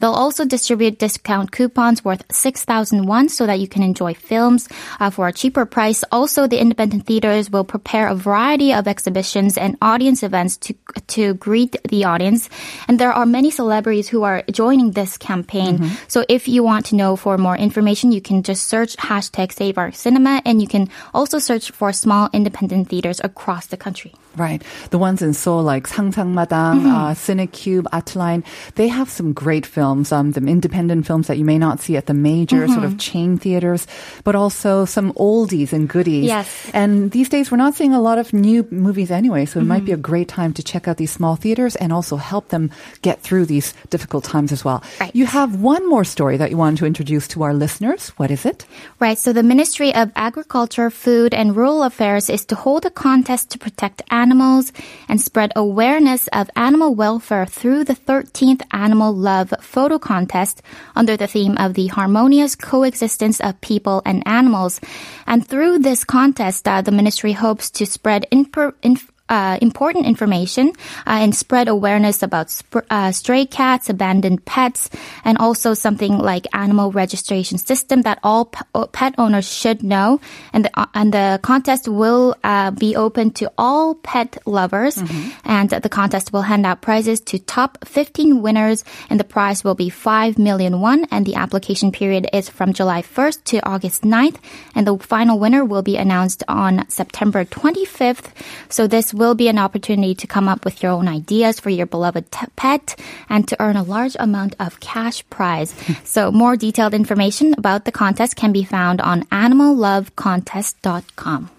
They'll 0.00 0.12
also 0.12 0.44
distribute 0.44 0.98
discount 0.98 1.52
coupons 1.52 2.04
worth 2.04 2.24
6,000 2.30 3.06
won 3.06 3.28
so 3.28 3.46
that 3.46 3.60
you 3.60 3.68
can 3.68 3.82
enjoy 3.82 4.14
films 4.14 4.68
uh, 5.00 5.10
for 5.10 5.28
a 5.28 5.32
cheaper 5.32 5.64
price. 5.64 6.04
Also, 6.10 6.46
the 6.46 6.60
independent 6.60 7.06
theaters 7.06 7.50
will 7.50 7.64
prepare 7.64 8.08
a 8.08 8.14
variety 8.14 8.72
of 8.72 8.88
exhibitions 8.88 9.56
and 9.56 9.76
audience 9.80 10.22
events 10.22 10.56
to 10.58 10.74
to 11.06 11.34
greet 11.34 11.76
the 11.88 12.04
audience. 12.04 12.48
And 12.88 12.98
there 12.98 13.12
are 13.12 13.26
many 13.26 13.50
celebrities 13.50 14.08
who 14.08 14.22
are 14.22 14.42
joining 14.50 14.92
this 14.92 15.16
campaign. 15.18 15.90
So 16.08 16.24
if 16.28 16.48
you 16.48 16.62
want 16.62 16.86
to 16.86 16.96
know 16.96 17.16
for 17.16 17.36
more 17.38 17.56
information, 17.56 18.12
you 18.12 18.20
can 18.20 18.42
just 18.42 18.68
search 18.68 18.96
hashtag 18.96 19.52
Save 19.52 19.78
Our 19.78 19.92
Cinema, 19.92 20.40
and 20.44 20.60
you 20.62 20.68
can 20.68 20.88
also 21.12 21.38
search 21.38 21.70
for 21.70 21.92
small 21.92 22.30
independent 22.32 22.88
theaters 22.88 23.20
across 23.22 23.66
the 23.66 23.76
country. 23.76 24.14
Right. 24.36 24.62
The 24.90 24.98
ones 24.98 25.22
in 25.22 25.32
Seoul, 25.32 25.62
like 25.62 25.86
Sangsangmadang, 25.86 26.86
uh, 26.86 27.14
Cinecube, 27.14 27.84
Artnine, 27.92 28.44
they 28.74 28.88
have 28.88 29.08
some 29.08 29.32
great 29.32 29.64
films, 29.64 30.10
um, 30.10 30.32
some 30.32 30.48
independent 30.48 31.06
films 31.06 31.28
that 31.28 31.38
you 31.38 31.44
may 31.44 31.58
not 31.58 31.80
see 31.80 31.96
at 31.96 32.06
the 32.06 32.14
major 32.14 32.66
sort 32.66 32.84
of 32.84 32.98
chain 32.98 33.38
theaters, 33.38 33.86
but 34.24 34.34
also 34.34 34.84
some 34.84 35.12
oldies 35.14 35.72
and 35.72 35.88
goodies. 35.88 36.24
Yes. 36.26 36.70
And 36.74 37.12
these 37.12 37.28
days, 37.28 37.50
we're 37.50 37.58
not 37.58 37.74
seeing 37.74 37.94
a 37.94 38.00
lot 38.00 38.18
of 38.18 38.32
new 38.32 38.66
movies 38.70 39.10
anyway, 39.10 39.46
so 39.46 39.60
it 39.60 39.64
might 39.64 39.84
be 39.84 39.92
a 39.92 39.96
great 39.96 40.28
time 40.28 40.52
to 40.54 40.62
check 40.62 40.88
out 40.88 40.96
these 40.96 41.12
small 41.12 41.36
theaters 41.36 41.76
and 41.76 41.92
also 41.92 42.16
help 42.16 42.48
them 42.48 42.70
get 43.02 43.20
through 43.20 43.46
these 43.46 43.72
difficult 43.90 44.24
times 44.24 44.50
as 44.50 44.64
well. 44.64 44.82
Right. 45.00 45.14
You 45.14 45.26
have 45.26 45.62
one 45.62 45.88
more 45.88 46.04
story 46.04 46.36
that 46.38 46.50
you 46.50 46.56
wanted 46.56 46.78
to 46.78 46.86
introduce 46.86 47.28
to 47.28 47.42
our 47.44 47.54
listeners. 47.54 48.08
What 48.16 48.30
is 48.30 48.44
it? 48.44 48.66
Right. 48.98 49.18
So 49.18 49.32
the 49.32 49.42
Ministry 49.42 49.94
of 49.94 50.10
Agriculture, 50.16 50.90
Food 50.90 51.34
and 51.34 51.54
Rural 51.54 51.82
Affairs 51.84 52.28
is 52.28 52.44
to 52.46 52.56
hold 52.56 52.84
a 52.84 52.90
contest 52.90 53.50
to 53.50 53.58
protect 53.58 54.02
animals 54.10 54.23
and 54.32 55.20
spread 55.20 55.52
awareness 55.56 56.28
of 56.28 56.50
animal 56.56 56.94
welfare 56.94 57.46
through 57.46 57.84
the 57.84 57.94
13th 57.94 58.62
Animal 58.72 59.14
Love 59.14 59.52
Photo 59.60 59.98
Contest 59.98 60.62
under 60.96 61.16
the 61.16 61.26
theme 61.26 61.56
of 61.58 61.74
the 61.74 61.88
harmonious 61.88 62.54
coexistence 62.54 63.40
of 63.40 63.60
people 63.60 64.02
and 64.04 64.26
animals. 64.26 64.80
And 65.26 65.46
through 65.46 65.80
this 65.80 66.04
contest, 66.04 66.66
uh, 66.66 66.82
the 66.82 66.92
ministry 66.92 67.32
hopes 67.32 67.70
to 67.72 67.86
spread 67.86 68.26
infor- 68.32 68.74
inf- 68.82 69.10
uh, 69.34 69.58
important 69.60 70.06
information 70.06 70.68
uh, 71.06 71.18
and 71.24 71.34
spread 71.34 71.66
awareness 71.66 72.22
about 72.22 72.50
sp- 72.54 72.86
uh, 72.88 73.10
stray 73.10 73.44
cats, 73.44 73.90
abandoned 73.90 74.44
pets, 74.44 74.88
and 75.24 75.38
also 75.38 75.74
something 75.74 76.18
like 76.18 76.46
animal 76.54 76.92
registration 76.92 77.58
system 77.58 78.02
that 78.02 78.18
all 78.22 78.44
p- 78.44 78.62
pet 78.92 79.12
owners 79.18 79.50
should 79.50 79.82
know. 79.82 80.20
And 80.52 80.66
the, 80.66 80.70
uh, 80.78 80.86
and 80.94 81.12
the 81.12 81.40
contest 81.42 81.88
will 81.88 82.36
uh, 82.44 82.70
be 82.70 82.94
open 82.94 83.32
to 83.42 83.50
all 83.58 83.96
pet 83.96 84.38
lovers. 84.46 85.02
And 85.44 85.70
the 85.70 85.88
contest 85.88 86.32
will 86.32 86.42
hand 86.42 86.64
out 86.64 86.80
prizes 86.80 87.20
to 87.30 87.38
top 87.38 87.78
15 87.84 88.40
winners, 88.40 88.84
and 89.10 89.18
the 89.18 89.24
prize 89.24 89.64
will 89.64 89.74
be 89.74 89.90
5 89.90 90.38
million 90.38 90.80
won. 90.80 91.06
And 91.10 91.26
the 91.26 91.34
application 91.34 91.90
period 91.90 92.28
is 92.32 92.48
from 92.48 92.72
July 92.72 93.02
1st 93.02 93.44
to 93.50 93.56
August 93.66 94.02
9th. 94.02 94.38
And 94.76 94.86
the 94.86 94.96
final 94.98 95.38
winner 95.38 95.64
will 95.64 95.82
be 95.82 95.96
announced 95.96 96.44
on 96.46 96.86
September 96.88 97.44
25th. 97.44 98.30
So 98.68 98.86
this 98.86 99.12
will 99.14 99.23
be 99.32 99.48
an 99.48 99.58
opportunity 99.58 100.14
to 100.16 100.26
come 100.26 100.48
up 100.48 100.66
with 100.66 100.82
your 100.82 100.92
own 100.92 101.08
ideas 101.08 101.58
for 101.58 101.70
your 101.70 101.86
beloved 101.86 102.30
t- 102.30 102.46
pet 102.56 103.00
and 103.30 103.48
to 103.48 103.56
earn 103.62 103.76
a 103.76 103.82
large 103.82 104.14
amount 104.20 104.54
of 104.60 104.80
cash 104.80 105.26
prize. 105.30 105.74
so 106.04 106.30
more 106.30 106.56
detailed 106.56 106.92
information 106.92 107.54
about 107.56 107.86
the 107.86 107.92
contest 107.92 108.36
can 108.36 108.52
be 108.52 108.64
found 108.64 109.00
on 109.00 109.22
animallovecontest.com. 109.26 111.50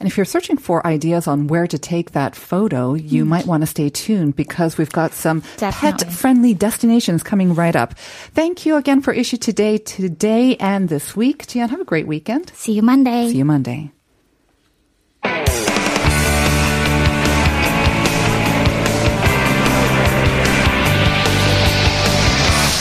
And 0.00 0.08
if 0.10 0.16
you're 0.18 0.26
searching 0.26 0.58
for 0.58 0.86
ideas 0.86 1.26
on 1.26 1.46
where 1.46 1.66
to 1.66 1.78
take 1.78 2.10
that 2.10 2.36
photo, 2.36 2.92
you 2.92 3.24
mm. 3.24 3.28
might 3.28 3.46
want 3.46 3.62
to 3.62 3.66
stay 3.66 3.88
tuned 3.88 4.36
because 4.36 4.76
we've 4.76 4.92
got 4.92 5.14
some 5.14 5.40
pet 5.56 6.12
friendly 6.12 6.52
destinations 6.52 7.22
coming 7.22 7.54
right 7.54 7.74
up. 7.74 7.94
Thank 8.34 8.66
you 8.66 8.76
again 8.76 9.00
for 9.00 9.14
issue 9.14 9.38
today, 9.38 9.78
today 9.78 10.56
and 10.56 10.90
this 10.90 11.16
week. 11.16 11.46
Jian, 11.46 11.70
have 11.70 11.80
a 11.80 11.86
great 11.86 12.06
weekend. 12.06 12.52
See 12.54 12.72
you 12.72 12.82
Monday. 12.82 13.28
See 13.28 13.38
you 13.38 13.46
Monday. 13.46 13.93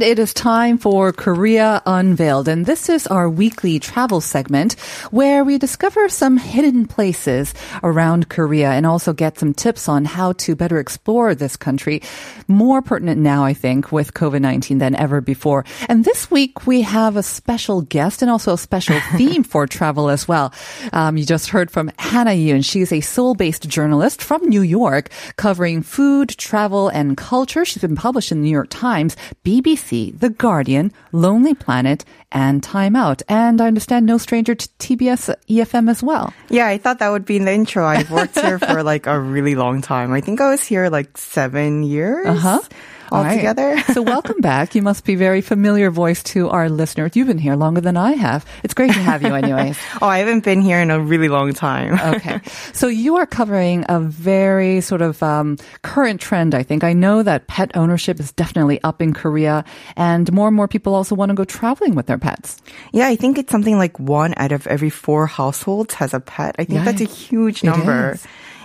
And 0.00 0.08
it 0.08 0.18
is 0.18 0.32
time 0.32 0.78
for 0.78 1.12
Korea 1.12 1.82
Unveiled. 1.84 2.48
And 2.48 2.64
this 2.64 2.88
is 2.88 3.06
our 3.06 3.28
weekly 3.28 3.78
travel 3.78 4.22
segment 4.22 4.80
where 5.10 5.44
we 5.44 5.58
discover 5.58 6.08
some 6.08 6.38
hidden 6.38 6.86
places 6.86 7.52
around 7.82 8.30
Korea 8.30 8.70
and 8.70 8.86
also 8.86 9.12
get 9.12 9.38
some 9.38 9.52
tips 9.52 9.90
on 9.90 10.06
how 10.06 10.32
to 10.44 10.56
better 10.56 10.78
explore 10.78 11.34
this 11.34 11.54
country. 11.54 12.00
More 12.48 12.80
pertinent 12.80 13.20
now, 13.20 13.44
I 13.44 13.52
think, 13.52 13.92
with 13.92 14.14
COVID-19 14.14 14.78
than 14.78 14.94
ever 14.94 15.20
before. 15.20 15.66
And 15.86 16.02
this 16.02 16.30
week 16.30 16.66
we 16.66 16.80
have 16.80 17.16
a 17.16 17.22
special 17.22 17.82
guest 17.82 18.22
and 18.22 18.30
also 18.30 18.54
a 18.54 18.58
special 18.58 18.98
theme 19.18 19.42
for 19.42 19.66
travel 19.66 20.08
as 20.08 20.26
well. 20.26 20.54
Um, 20.94 21.18
you 21.18 21.26
just 21.26 21.50
heard 21.50 21.70
from 21.70 21.92
Hannah 21.98 22.30
Yoon. 22.30 22.64
She's 22.64 22.90
a 22.90 23.02
Seoul-based 23.02 23.68
journalist 23.68 24.22
from 24.22 24.48
New 24.48 24.62
York 24.62 25.10
covering 25.36 25.82
food, 25.82 26.30
travel, 26.30 26.88
and 26.88 27.18
culture. 27.18 27.66
She's 27.66 27.82
been 27.82 27.96
published 27.96 28.32
in 28.32 28.38
the 28.38 28.44
New 28.44 28.50
York 28.50 28.70
Times, 28.70 29.14
BBC, 29.44 29.89
The 29.90 30.30
Guardian, 30.30 30.92
Lonely 31.12 31.54
Planet, 31.54 32.04
and 32.30 32.62
Time 32.62 32.94
Out. 32.94 33.22
And 33.28 33.60
I 33.60 33.66
understand 33.66 34.06
no 34.06 34.18
stranger 34.18 34.54
to 34.54 34.68
TBS 34.78 35.34
EFM 35.48 35.90
as 35.90 36.02
well. 36.02 36.32
Yeah, 36.48 36.66
I 36.68 36.78
thought 36.78 37.00
that 37.00 37.08
would 37.10 37.24
be 37.26 37.36
in 37.36 37.44
the 37.44 37.52
intro. 37.52 37.84
I've 37.84 38.10
worked 38.10 38.38
here 38.38 38.58
for 38.70 38.82
like 38.82 39.06
a 39.06 39.18
really 39.18 39.54
long 39.56 39.82
time. 39.82 40.12
I 40.12 40.20
think 40.20 40.40
I 40.40 40.48
was 40.50 40.62
here 40.64 40.88
like 40.88 41.18
seven 41.18 41.82
years 41.82 42.26
Uh-huh. 42.26 42.60
All 43.10 43.22
right. 43.22 43.32
altogether. 43.32 43.78
so 43.92 44.02
welcome 44.02 44.40
back. 44.40 44.74
You 44.74 44.82
must 44.82 45.04
be 45.04 45.14
very 45.14 45.40
familiar 45.40 45.90
voice 45.90 46.22
to 46.34 46.48
our 46.48 46.68
listeners. 46.68 47.16
You've 47.16 47.26
been 47.26 47.38
here 47.38 47.56
longer 47.56 47.80
than 47.80 47.96
I 47.96 48.12
have. 48.12 48.46
It's 48.62 48.74
great 48.74 48.92
to 48.92 49.00
have 49.00 49.22
you 49.22 49.34
anyways. 49.34 49.78
oh, 50.02 50.06
I 50.06 50.18
haven't 50.18 50.44
been 50.44 50.60
here 50.60 50.78
in 50.78 50.90
a 50.90 51.00
really 51.00 51.28
long 51.28 51.52
time. 51.52 51.98
okay. 52.14 52.40
So 52.72 52.86
you 52.86 53.16
are 53.16 53.26
covering 53.26 53.84
a 53.88 54.00
very 54.00 54.80
sort 54.80 55.02
of 55.02 55.22
um, 55.22 55.58
current 55.82 56.20
trend, 56.20 56.54
I 56.54 56.62
think. 56.62 56.84
I 56.84 56.92
know 56.92 57.22
that 57.22 57.46
pet 57.46 57.76
ownership 57.76 58.20
is 58.20 58.32
definitely 58.32 58.80
up 58.82 59.02
in 59.02 59.12
Korea, 59.12 59.64
and 59.96 60.30
more 60.32 60.48
and 60.48 60.56
more 60.56 60.68
people 60.68 60.94
also 60.94 61.14
want 61.14 61.30
to 61.30 61.34
go 61.34 61.44
traveling 61.44 61.94
with 61.94 62.06
their 62.06 62.18
pets. 62.18 62.62
Yeah, 62.92 63.08
I 63.08 63.16
think 63.16 63.38
it's 63.38 63.50
something 63.50 63.78
like 63.78 63.98
one 63.98 64.34
out 64.36 64.52
of 64.52 64.66
every 64.66 64.90
four 64.90 65.26
households 65.26 65.94
has 65.94 66.14
a 66.14 66.20
pet. 66.20 66.56
I 66.58 66.64
think 66.64 66.78
Yeah, 66.78 66.84
that's 66.84 67.00
a 67.00 67.04
huge 67.04 67.64
number. 67.64 68.18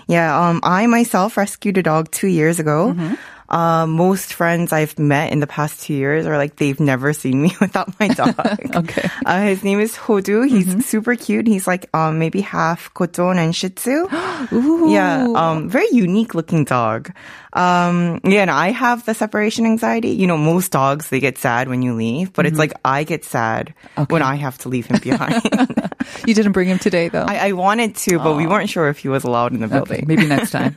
Yeah, 0.08 0.50
um, 0.50 0.60
I 0.64 0.86
myself 0.86 1.38
rescued 1.38 1.78
a 1.78 1.84
dog 1.84 2.12
two 2.12 2.28
years 2.28 2.60
ago. 2.60 2.94
Mm-hmm. 2.94 3.16
Uh, 3.56 3.88
most 3.88 4.34
friends 4.34 4.74
I've 4.74 5.00
met 5.00 5.32
in 5.32 5.40
the 5.40 5.48
past 5.48 5.80
two 5.84 5.94
years 5.94 6.26
are 6.28 6.36
like 6.36 6.58
they've 6.58 6.80
never 6.80 7.14
seen 7.14 7.42
me 7.42 7.56
without 7.64 7.88
my 8.00 8.10
dog. 8.10 8.36
Okay. 8.76 9.08
Uh, 9.26 9.42
his 9.44 9.64
name 9.64 9.80
is 9.80 9.96
Hodu. 9.96 10.44
He's 10.48 10.68
Mm-hmm. 10.68 10.82
super 10.82 11.16
cute. 11.16 11.48
He's 11.48 11.66
like 11.66 11.88
um, 11.96 12.20
maybe 12.20 12.42
half 12.42 12.92
Coton 12.94 13.40
and 13.40 13.56
Shih 13.56 13.70
Tzu. 13.70 14.08
Ooh. 14.52 14.92
Yeah, 14.92 15.24
um, 15.36 15.70
very 15.70 15.88
unique 15.92 16.36
looking 16.36 16.66
dog. 16.66 17.14
Um, 17.54 18.20
yeah, 18.26 18.42
and 18.42 18.52
I 18.52 18.72
have 18.76 19.06
the 19.06 19.14
separation 19.14 19.64
anxiety. 19.66 20.10
You 20.10 20.28
know, 20.28 20.36
most 20.38 20.74
dogs 20.76 21.08
they 21.08 21.22
get 21.22 21.38
sad 21.38 21.70
when 21.70 21.82
you 21.82 21.94
leave, 21.96 22.34
but 22.34 22.46
it's 22.46 22.60
like 22.60 22.74
I 22.84 23.06
get 23.08 23.24
sad 23.24 23.74
when 24.10 24.22
I 24.22 24.36
have 24.36 24.58
to 24.60 24.70
leave 24.70 24.88
him 24.88 25.00
behind. 25.00 25.40
You 26.28 26.34
didn't 26.34 26.52
bring 26.54 26.70
him 26.70 26.78
today, 26.80 27.10
though. 27.10 27.26
I, 27.26 27.50
I 27.50 27.52
wanted 27.54 27.96
to, 28.06 28.20
but 28.20 28.36
we 28.38 28.46
weren't 28.46 28.70
sure 28.70 28.90
if 28.90 29.00
he 29.00 29.10
was 29.10 29.24
allowed 29.24 29.54
in 29.54 29.60
the 29.60 29.66
okay, 29.66 29.76
building. 29.76 30.06
maybe 30.08 30.26
next 30.28 30.52
time. 30.52 30.76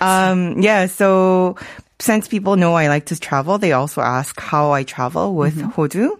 Um, 0.00 0.60
yeah, 0.60 0.86
so 0.86 1.56
since 1.98 2.28
people 2.28 2.56
know 2.56 2.74
I 2.74 2.88
like 2.88 3.06
to 3.06 3.18
travel, 3.18 3.58
they 3.58 3.72
also 3.72 4.00
ask 4.00 4.38
how 4.40 4.72
I 4.72 4.82
travel 4.82 5.34
with 5.34 5.56
Hodu. 5.56 6.18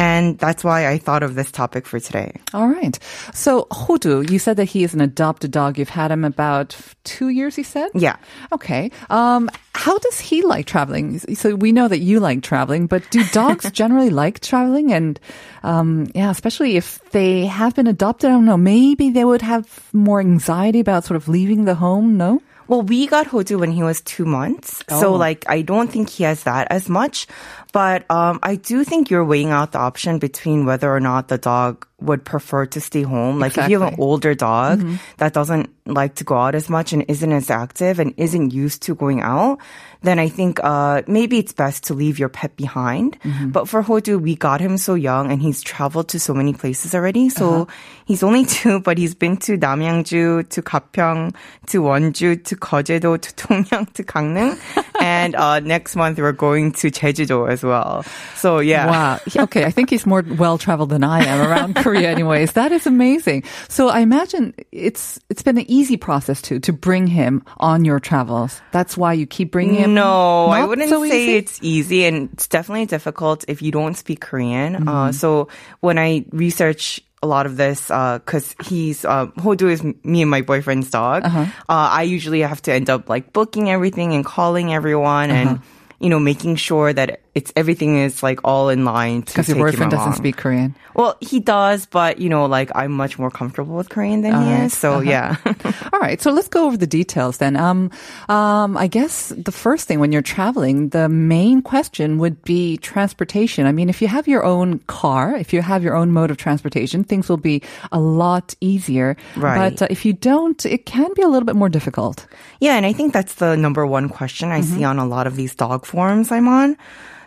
And 0.00 0.38
that's 0.38 0.64
why 0.64 0.88
I 0.88 0.96
thought 0.96 1.22
of 1.22 1.34
this 1.34 1.50
topic 1.50 1.86
for 1.86 2.00
today. 2.00 2.32
All 2.54 2.68
right. 2.68 2.98
So 3.34 3.66
Hodu, 3.70 4.30
you 4.30 4.38
said 4.38 4.56
that 4.56 4.64
he 4.64 4.82
is 4.82 4.94
an 4.94 5.02
adopted 5.02 5.50
dog. 5.50 5.78
You've 5.78 5.90
had 5.90 6.10
him 6.10 6.24
about 6.24 6.74
two 7.04 7.28
years. 7.28 7.58
You 7.58 7.64
said. 7.64 7.90
Yeah. 7.94 8.16
Okay. 8.50 8.90
Um, 9.10 9.50
how 9.74 9.98
does 9.98 10.18
he 10.18 10.40
like 10.40 10.64
traveling? 10.64 11.18
So 11.34 11.54
we 11.54 11.72
know 11.72 11.86
that 11.86 11.98
you 11.98 12.18
like 12.18 12.42
traveling, 12.42 12.86
but 12.86 13.10
do 13.10 13.22
dogs 13.32 13.70
generally 13.72 14.08
like 14.08 14.40
traveling? 14.40 14.90
And 14.90 15.20
um, 15.62 16.10
yeah, 16.14 16.30
especially 16.30 16.78
if 16.78 16.98
they 17.10 17.44
have 17.44 17.74
been 17.74 17.86
adopted, 17.86 18.30
I 18.30 18.32
don't 18.32 18.46
know. 18.46 18.56
Maybe 18.56 19.10
they 19.10 19.26
would 19.26 19.42
have 19.42 19.86
more 19.92 20.20
anxiety 20.20 20.80
about 20.80 21.04
sort 21.04 21.16
of 21.16 21.28
leaving 21.28 21.66
the 21.66 21.74
home. 21.74 22.16
No. 22.16 22.40
Well, 22.70 22.82
we 22.82 23.08
got 23.08 23.26
Hodu 23.26 23.58
when 23.58 23.72
he 23.72 23.82
was 23.82 24.00
two 24.00 24.24
months. 24.24 24.84
Oh. 24.88 25.00
So, 25.00 25.14
like, 25.14 25.42
I 25.48 25.62
don't 25.62 25.90
think 25.90 26.08
he 26.08 26.22
has 26.22 26.44
that 26.44 26.70
as 26.70 26.88
much. 26.88 27.26
But 27.72 28.08
um, 28.08 28.38
I 28.44 28.54
do 28.54 28.84
think 28.84 29.10
you're 29.10 29.24
weighing 29.24 29.50
out 29.50 29.72
the 29.72 29.80
option 29.80 30.20
between 30.20 30.66
whether 30.66 30.86
or 30.86 31.00
not 31.00 31.26
the 31.26 31.36
dog 31.36 31.84
would 31.98 32.24
prefer 32.24 32.66
to 32.66 32.80
stay 32.80 33.02
home. 33.02 33.40
Like, 33.40 33.58
if 33.58 33.68
you 33.68 33.80
have 33.80 33.94
an 33.94 33.98
older 33.98 34.36
dog 34.36 34.86
that 35.18 35.32
doesn't 35.32 35.74
like 35.84 36.14
to 36.22 36.24
go 36.24 36.36
out 36.36 36.54
as 36.54 36.70
much 36.70 36.92
and 36.92 37.04
isn't 37.08 37.32
as 37.32 37.50
active 37.50 37.98
and 37.98 38.14
isn't 38.16 38.52
used 38.52 38.82
to 38.82 38.94
going 38.94 39.20
out, 39.20 39.58
then 40.02 40.18
I 40.18 40.28
think 40.28 40.60
uh, 40.62 41.02
maybe 41.06 41.38
it's 41.38 41.52
best 41.52 41.84
to 41.84 41.94
leave 41.94 42.18
your 42.18 42.28
pet 42.28 42.56
behind. 42.56 43.18
But 43.52 43.68
for 43.68 43.82
Hodu, 43.82 44.20
we 44.20 44.34
got 44.34 44.60
him 44.60 44.78
so 44.78 44.94
young 44.94 45.30
and 45.30 45.42
he's 45.42 45.60
traveled 45.62 46.08
to 46.08 46.20
so 46.20 46.32
many 46.34 46.52
places 46.54 46.94
already. 46.94 47.28
So 47.28 47.68
he's 48.06 48.22
only 48.22 48.44
two, 48.58 48.80
but 48.80 48.98
he's 48.98 49.14
been 49.14 49.36
to 49.38 49.58
Namyangju, 49.58 50.48
to 50.50 50.62
Gapyeong, 50.62 51.34
to 51.66 51.82
Wonju, 51.82 52.44
to 52.44 52.56
Geojedo, 52.56 53.20
to 53.20 53.30
Dongyang, 53.34 53.92
to 53.92 54.02
Gangneung. 54.02 54.58
And 55.00 55.34
uh, 55.34 55.60
next 55.60 55.96
month 55.96 56.18
we're 56.18 56.32
going 56.32 56.72
to 56.72 56.90
Jeju-do 56.90 57.48
as 57.48 57.62
well. 57.62 58.04
So 58.36 58.58
yeah. 58.58 58.86
Wow. 58.86 59.20
Okay. 59.36 59.64
I 59.64 59.70
think 59.70 59.90
he's 59.90 60.06
more 60.06 60.22
well 60.22 60.58
traveled 60.58 60.90
than 60.90 61.04
I 61.04 61.24
am 61.24 61.40
around 61.40 61.76
Korea 61.76 62.10
anyways. 62.10 62.52
That 62.52 62.72
is 62.72 62.86
amazing. 62.86 63.44
So 63.68 63.88
I 63.88 64.00
imagine 64.00 64.54
it's 64.72 65.18
it's 65.28 65.42
been 65.42 65.58
an 65.58 65.70
easy 65.70 65.96
process 65.96 66.42
to 66.42 66.60
to 66.60 66.72
bring 66.72 67.06
him 67.06 67.44
on 67.58 67.84
your 67.84 68.00
travels. 68.00 68.60
That's 68.72 68.96
why 68.96 69.14
you 69.14 69.26
keep 69.26 69.50
bringing 69.50 69.76
him. 69.76 69.94
No, 69.94 70.46
I 70.46 70.64
wouldn't 70.64 70.88
so 70.88 71.06
say 71.06 71.22
easy? 71.22 71.36
it's 71.36 71.58
easy, 71.62 72.04
and 72.04 72.30
it's 72.32 72.48
definitely 72.48 72.86
difficult 72.86 73.44
if 73.48 73.62
you 73.62 73.72
don't 73.72 73.94
speak 73.94 74.20
Korean. 74.20 74.74
Mm-hmm. 74.74 74.88
Uh, 74.88 75.12
so 75.12 75.48
when 75.80 75.98
I 75.98 76.24
research 76.30 77.00
a 77.22 77.26
lot 77.26 77.44
of 77.46 77.56
this 77.56 77.88
because 77.88 78.54
he's 78.64 79.04
uh, 79.04 79.26
Hodu 79.38 79.70
is 79.70 79.84
me 80.04 80.22
and 80.22 80.30
my 80.30 80.40
boyfriend's 80.42 80.90
dog. 80.90 81.24
Uh-huh. 81.24 81.40
Uh, 81.68 81.88
I 82.00 82.02
usually 82.04 82.40
have 82.40 82.62
to 82.62 82.72
end 82.72 82.88
up 82.88 83.08
like 83.10 83.32
booking 83.32 83.68
everything 83.68 84.14
and 84.14 84.24
calling 84.24 84.72
everyone 84.72 85.30
Uh-huh. 85.30 85.40
and 85.50 85.60
you 86.00 86.08
know 86.08 86.18
making 86.18 86.56
sure 86.56 86.92
that 86.94 87.20
it's 87.34 87.52
everything 87.54 87.98
is 87.98 88.22
like 88.22 88.40
all 88.44 88.68
in 88.70 88.84
line 88.84 89.22
to 89.22 89.26
Because 89.32 89.48
your 89.48 89.58
boyfriend 89.58 89.90
doesn't 89.92 90.14
speak 90.14 90.36
Korean. 90.36 90.74
Well, 90.94 91.16
he 91.20 91.38
does, 91.38 91.86
but 91.86 92.18
you 92.18 92.28
know, 92.28 92.46
like 92.46 92.70
I'm 92.74 92.92
much 92.92 93.18
more 93.18 93.30
comfortable 93.30 93.76
with 93.76 93.88
Korean 93.88 94.22
than 94.22 94.32
he 94.32 94.38
Alright, 94.38 94.64
is. 94.64 94.76
So 94.76 94.94
uh-huh. 94.94 95.02
yeah. 95.02 95.36
All 95.92 96.00
right, 96.00 96.20
so 96.20 96.32
let's 96.32 96.48
go 96.48 96.66
over 96.66 96.76
the 96.76 96.86
details 96.86 97.38
then. 97.38 97.56
Um, 97.56 97.90
um, 98.28 98.76
I 98.76 98.86
guess 98.88 99.30
the 99.36 99.52
first 99.52 99.86
thing 99.86 100.00
when 100.00 100.12
you're 100.12 100.22
traveling, 100.22 100.88
the 100.90 101.08
main 101.08 101.62
question 101.62 102.18
would 102.18 102.42
be 102.42 102.76
transportation. 102.78 103.66
I 103.66 103.72
mean, 103.72 103.88
if 103.88 104.02
you 104.02 104.08
have 104.08 104.26
your 104.26 104.44
own 104.44 104.80
car, 104.88 105.36
if 105.36 105.52
you 105.52 105.62
have 105.62 105.82
your 105.84 105.94
own 105.94 106.10
mode 106.10 106.30
of 106.30 106.36
transportation, 106.36 107.04
things 107.04 107.28
will 107.28 107.36
be 107.36 107.62
a 107.92 108.00
lot 108.00 108.54
easier. 108.60 109.16
Right. 109.36 109.70
But 109.70 109.82
uh, 109.82 109.86
if 109.90 110.04
you 110.04 110.12
don't, 110.12 110.64
it 110.66 110.84
can 110.86 111.10
be 111.14 111.22
a 111.22 111.28
little 111.28 111.46
bit 111.46 111.56
more 111.56 111.68
difficult. 111.68 112.26
Yeah, 112.60 112.76
and 112.76 112.84
I 112.84 112.92
think 112.92 113.12
that's 113.12 113.34
the 113.34 113.56
number 113.56 113.86
one 113.86 114.08
question 114.08 114.50
I 114.50 114.60
Mm-hmm. 114.60 114.76
see 114.76 114.84
on 114.84 114.98
a 114.98 115.06
lot 115.06 115.26
of 115.26 115.36
these 115.36 115.54
dog 115.54 115.86
forums 115.86 116.30
I'm 116.30 116.46
on. 116.46 116.76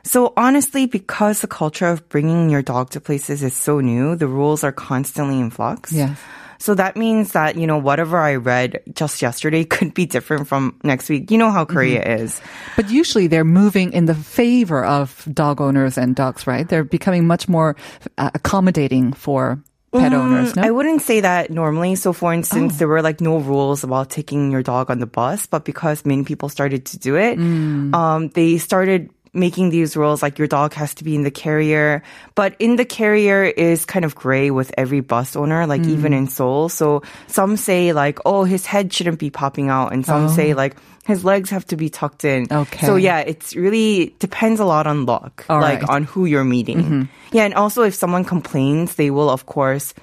So 0.04 0.34
honestly, 0.36 0.86
because 0.86 1.40
the 1.42 1.48
culture 1.48 1.88
of 1.88 2.08
bringing 2.10 2.50
your 2.50 2.62
dog 2.62 2.90
to 2.92 3.00
places 3.00 3.42
is 3.42 3.54
so 3.56 3.80
new, 3.80 4.16
the 4.16 4.28
rules 4.28 4.64
are 4.64 4.72
constantly 4.72 5.40
in 5.40 5.50
flux. 5.50 5.92
Yes. 5.92 6.20
So 6.60 6.76
that 6.76 6.96
means 6.96 7.34
that, 7.34 7.56
you 7.58 7.68
know, 7.68 7.78
whatever 7.78 8.18
I 8.20 8.36
read 8.36 8.80
just 8.94 9.22
yesterday 9.22 9.64
could 9.76 9.94
be 9.94 10.06
different 10.06 10.48
from 10.48 10.80
next 10.84 11.10
week. 11.10 11.32
You 11.32 11.38
know 11.38 11.52
how 11.52 11.66
Korea 11.66 12.02
Mm-hmm. 12.04 12.24
is. 12.24 12.42
But 12.76 12.90
usually 12.90 13.28
they're 13.28 13.44
moving 13.44 13.92
in 13.92 14.06
the 14.06 14.16
favor 14.16 14.84
of 14.84 15.28
dog 15.34 15.60
owners 15.62 15.98
and 15.98 16.16
dogs, 16.16 16.48
right? 16.48 16.68
They're 16.68 16.84
becoming 16.86 17.28
much 17.28 17.48
more 17.48 17.76
uh, 18.18 18.32
accommodating 18.34 19.12
for 19.14 19.60
pet 19.94 20.14
owners, 20.14 20.56
no? 20.56 20.64
Mm, 20.64 20.66
I 20.66 20.72
wouldn't 20.72 21.02
say 21.02 21.20
that 21.22 21.52
normally. 21.52 21.96
So, 21.96 22.14
for 22.14 22.32
Oh. 22.32 22.36
instance, 22.36 22.78
there 22.78 22.88
were 22.88 23.02
like 23.02 23.20
no 23.22 23.38
rules 23.40 23.84
about 23.84 24.10
taking 24.10 24.52
your 24.52 24.64
dog 24.64 24.90
on 24.90 25.00
the 25.00 25.06
bus, 25.06 25.46
but 25.46 25.66
because 25.66 26.06
many 26.06 26.24
people 26.24 26.50
started 26.50 26.86
to 26.92 26.98
do 27.00 27.16
it, 27.16 27.38
Mm. 27.38 27.94
um, 27.94 28.30
they 28.30 28.58
started 28.58 29.10
making 29.34 29.70
these 29.70 29.98
rules 29.98 30.22
like 30.22 30.38
your 30.38 30.48
dog 30.48 30.74
has 30.74 30.94
to 30.96 31.04
be 31.04 31.16
in 31.16 31.24
the 31.24 31.32
carrier. 31.32 32.04
But 32.36 32.56
in 32.60 32.76
the 32.78 32.86
carrier 32.86 33.44
is 33.44 33.84
kind 33.86 34.06
of 34.06 34.14
gray 34.14 34.52
with 34.52 34.72
every 34.78 35.02
bus 35.02 35.36
owner, 35.36 35.66
like 35.66 35.82
Mm. 35.82 35.90
even 35.90 36.14
in 36.14 36.28
Seoul. 36.28 36.70
So 36.70 37.02
some 37.28 37.58
say 37.58 37.94
like, 37.94 38.20
oh, 38.26 38.44
his 38.46 38.66
head 38.66 38.94
shouldn't 38.94 39.18
be 39.20 39.30
popping 39.30 39.70
out, 39.70 39.92
and 39.94 40.06
some 40.06 40.30
say 40.30 40.54
like. 40.54 40.76
His 41.04 41.26
legs 41.28 41.50
have 41.52 41.68
to 41.68 41.76
be 41.76 41.90
tucked 41.92 42.24
in. 42.24 42.48
Oh. 42.50 42.62
Okay. 42.64 42.88
So 42.88 42.96
yeah, 42.96 43.20
it's 43.20 43.58
really 43.60 44.16
depends 44.24 44.62
a 44.62 44.64
lot 44.64 44.88
on 44.88 45.04
luck, 45.06 45.44
All 45.50 45.60
like 45.60 45.82
right. 45.82 45.90
on 45.90 46.04
who 46.08 46.24
you're 46.24 46.46
meeting. 46.48 47.10
Yeah, 47.36 47.44
and 47.44 47.54
also 47.54 47.84
if 47.84 47.92
someone 47.94 48.24
complains, 48.24 48.96
they 48.96 49.12
will 49.12 49.28
of 49.30 49.44
course 49.46 49.94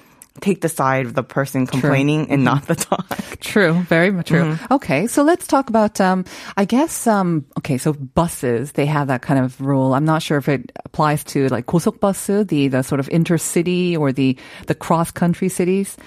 take 0.42 0.62
the 0.62 0.70
side 0.70 1.06
of 1.06 1.14
the 1.14 1.24
person 1.24 1.66
complaining 1.66 2.30
and 2.30 2.44
not 2.44 2.66
the 2.68 2.76
dog. 2.76 3.06
True, 3.40 3.74
very 3.88 4.12
much 4.12 4.28
true. 4.28 4.44
Mm-hmm. 4.44 4.74
Okay, 4.74 5.08
so 5.08 5.24
let's 5.24 5.48
talk 5.48 5.70
about. 5.70 6.02
Um, 6.02 6.26
I 6.58 6.66
guess. 6.66 7.08
Um, 7.08 7.46
okay, 7.60 7.78
so 7.78 7.94
buses 7.94 8.74
they 8.74 8.86
have 8.86 9.08
that 9.08 9.22
kind 9.22 9.40
of 9.40 9.60
rule. 9.62 9.94
I'm 9.94 10.06
not 10.06 10.22
sure 10.22 10.38
if 10.38 10.50
it 10.50 10.72
applies 10.84 11.24
to 11.36 11.48
like 11.50 11.66
고속버스, 11.66 12.48
the 12.48 12.68
the 12.68 12.84
sort 12.84 13.00
of 13.00 13.08
intercity 13.10 13.98
or 13.98 14.12
the 14.12 14.38
the 14.68 14.76
cross 14.76 15.12
country 15.12 15.50
cities. 15.50 15.98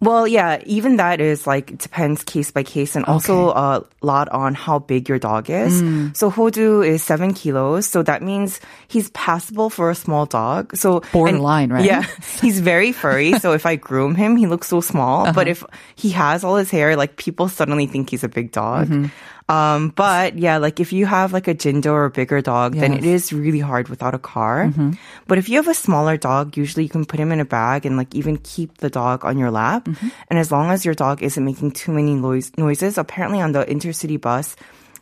well, 0.00 0.26
yeah, 0.26 0.62
even 0.64 0.96
that 0.96 1.20
is 1.20 1.46
like 1.46 1.76
depends 1.76 2.24
case 2.24 2.50
by 2.50 2.62
case 2.62 2.96
and 2.96 3.04
also 3.04 3.50
a 3.50 3.84
lot 4.00 4.30
on 4.30 4.54
how 4.54 4.78
big 4.78 5.08
your 5.10 5.18
dog 5.18 5.50
is. 5.50 5.82
Mm. 5.82 6.16
So 6.16 6.30
Hodu 6.30 6.80
is 6.86 7.02
seven 7.02 7.34
kilos, 7.34 7.84
so 7.84 8.02
that 8.02 8.22
means 8.22 8.60
he's 8.88 9.10
passable 9.10 9.68
for 9.68 9.90
a 9.90 9.94
small 9.94 10.24
dog. 10.24 10.74
So 10.76 11.00
and- 11.04 11.12
Borderline, 11.12 11.68
right? 11.68 11.84
Yeah, 11.84 12.02
he's 12.40 12.60
very 12.60 12.92
furry. 12.92 13.38
so 13.38 13.52
if 13.52 13.66
I 13.66 13.76
groom 13.76 14.14
him, 14.14 14.36
he 14.36 14.46
looks 14.46 14.68
so 14.68 14.80
small. 14.80 15.24
But 15.36 15.48
Uh-huh. 15.48 15.50
if 15.50 15.64
he 15.96 16.10
has 16.16 16.44
all 16.44 16.56
his 16.56 16.70
hair, 16.70 16.96
like 16.96 17.16
people 17.16 17.48
suddenly 17.48 17.84
think 17.86 18.08
he's 18.08 18.24
a 18.24 18.28
big 18.32 18.52
dog. 18.52 18.88
Mm-hmm. 18.88 19.12
Um, 19.50 19.90
but 19.90 20.38
yeah, 20.38 20.58
like 20.58 20.78
if 20.78 20.92
you 20.94 21.06
have 21.06 21.32
like 21.32 21.48
a 21.48 21.54
Jindo 21.54 21.90
or 21.90 22.04
a 22.06 22.10
bigger 22.10 22.40
dog, 22.40 22.74
then 22.78 22.92
it 22.94 23.04
is 23.04 23.32
really 23.32 23.58
hard 23.58 23.88
without 23.88 24.14
a 24.14 24.18
car. 24.18 24.66
Mm-hmm. 24.70 24.92
But 25.26 25.38
if 25.38 25.48
you 25.48 25.56
have 25.58 25.66
a 25.66 25.74
smaller 25.74 26.16
dog, 26.16 26.56
usually 26.56 26.84
you 26.84 26.88
can 26.88 27.04
put 27.04 27.18
him 27.18 27.32
in 27.32 27.40
a 27.40 27.44
bag 27.44 27.84
and 27.84 27.96
like 27.96 28.14
even 28.14 28.38
keep 28.38 28.78
the 28.78 28.90
dog 28.90 29.24
on 29.24 29.38
your 29.38 29.50
lap. 29.50 29.86
Mm-hmm. 29.86 30.08
And 30.30 30.38
as 30.38 30.52
long 30.52 30.70
as 30.70 30.84
your 30.84 30.94
dog 30.94 31.22
isn't 31.22 31.44
making 31.44 31.72
too 31.72 31.90
many 31.90 32.14
noise, 32.14 32.52
noises, 32.56 32.96
apparently 32.96 33.40
on 33.40 33.50
the 33.50 33.64
intercity 33.66 34.20
bus, 34.20 34.54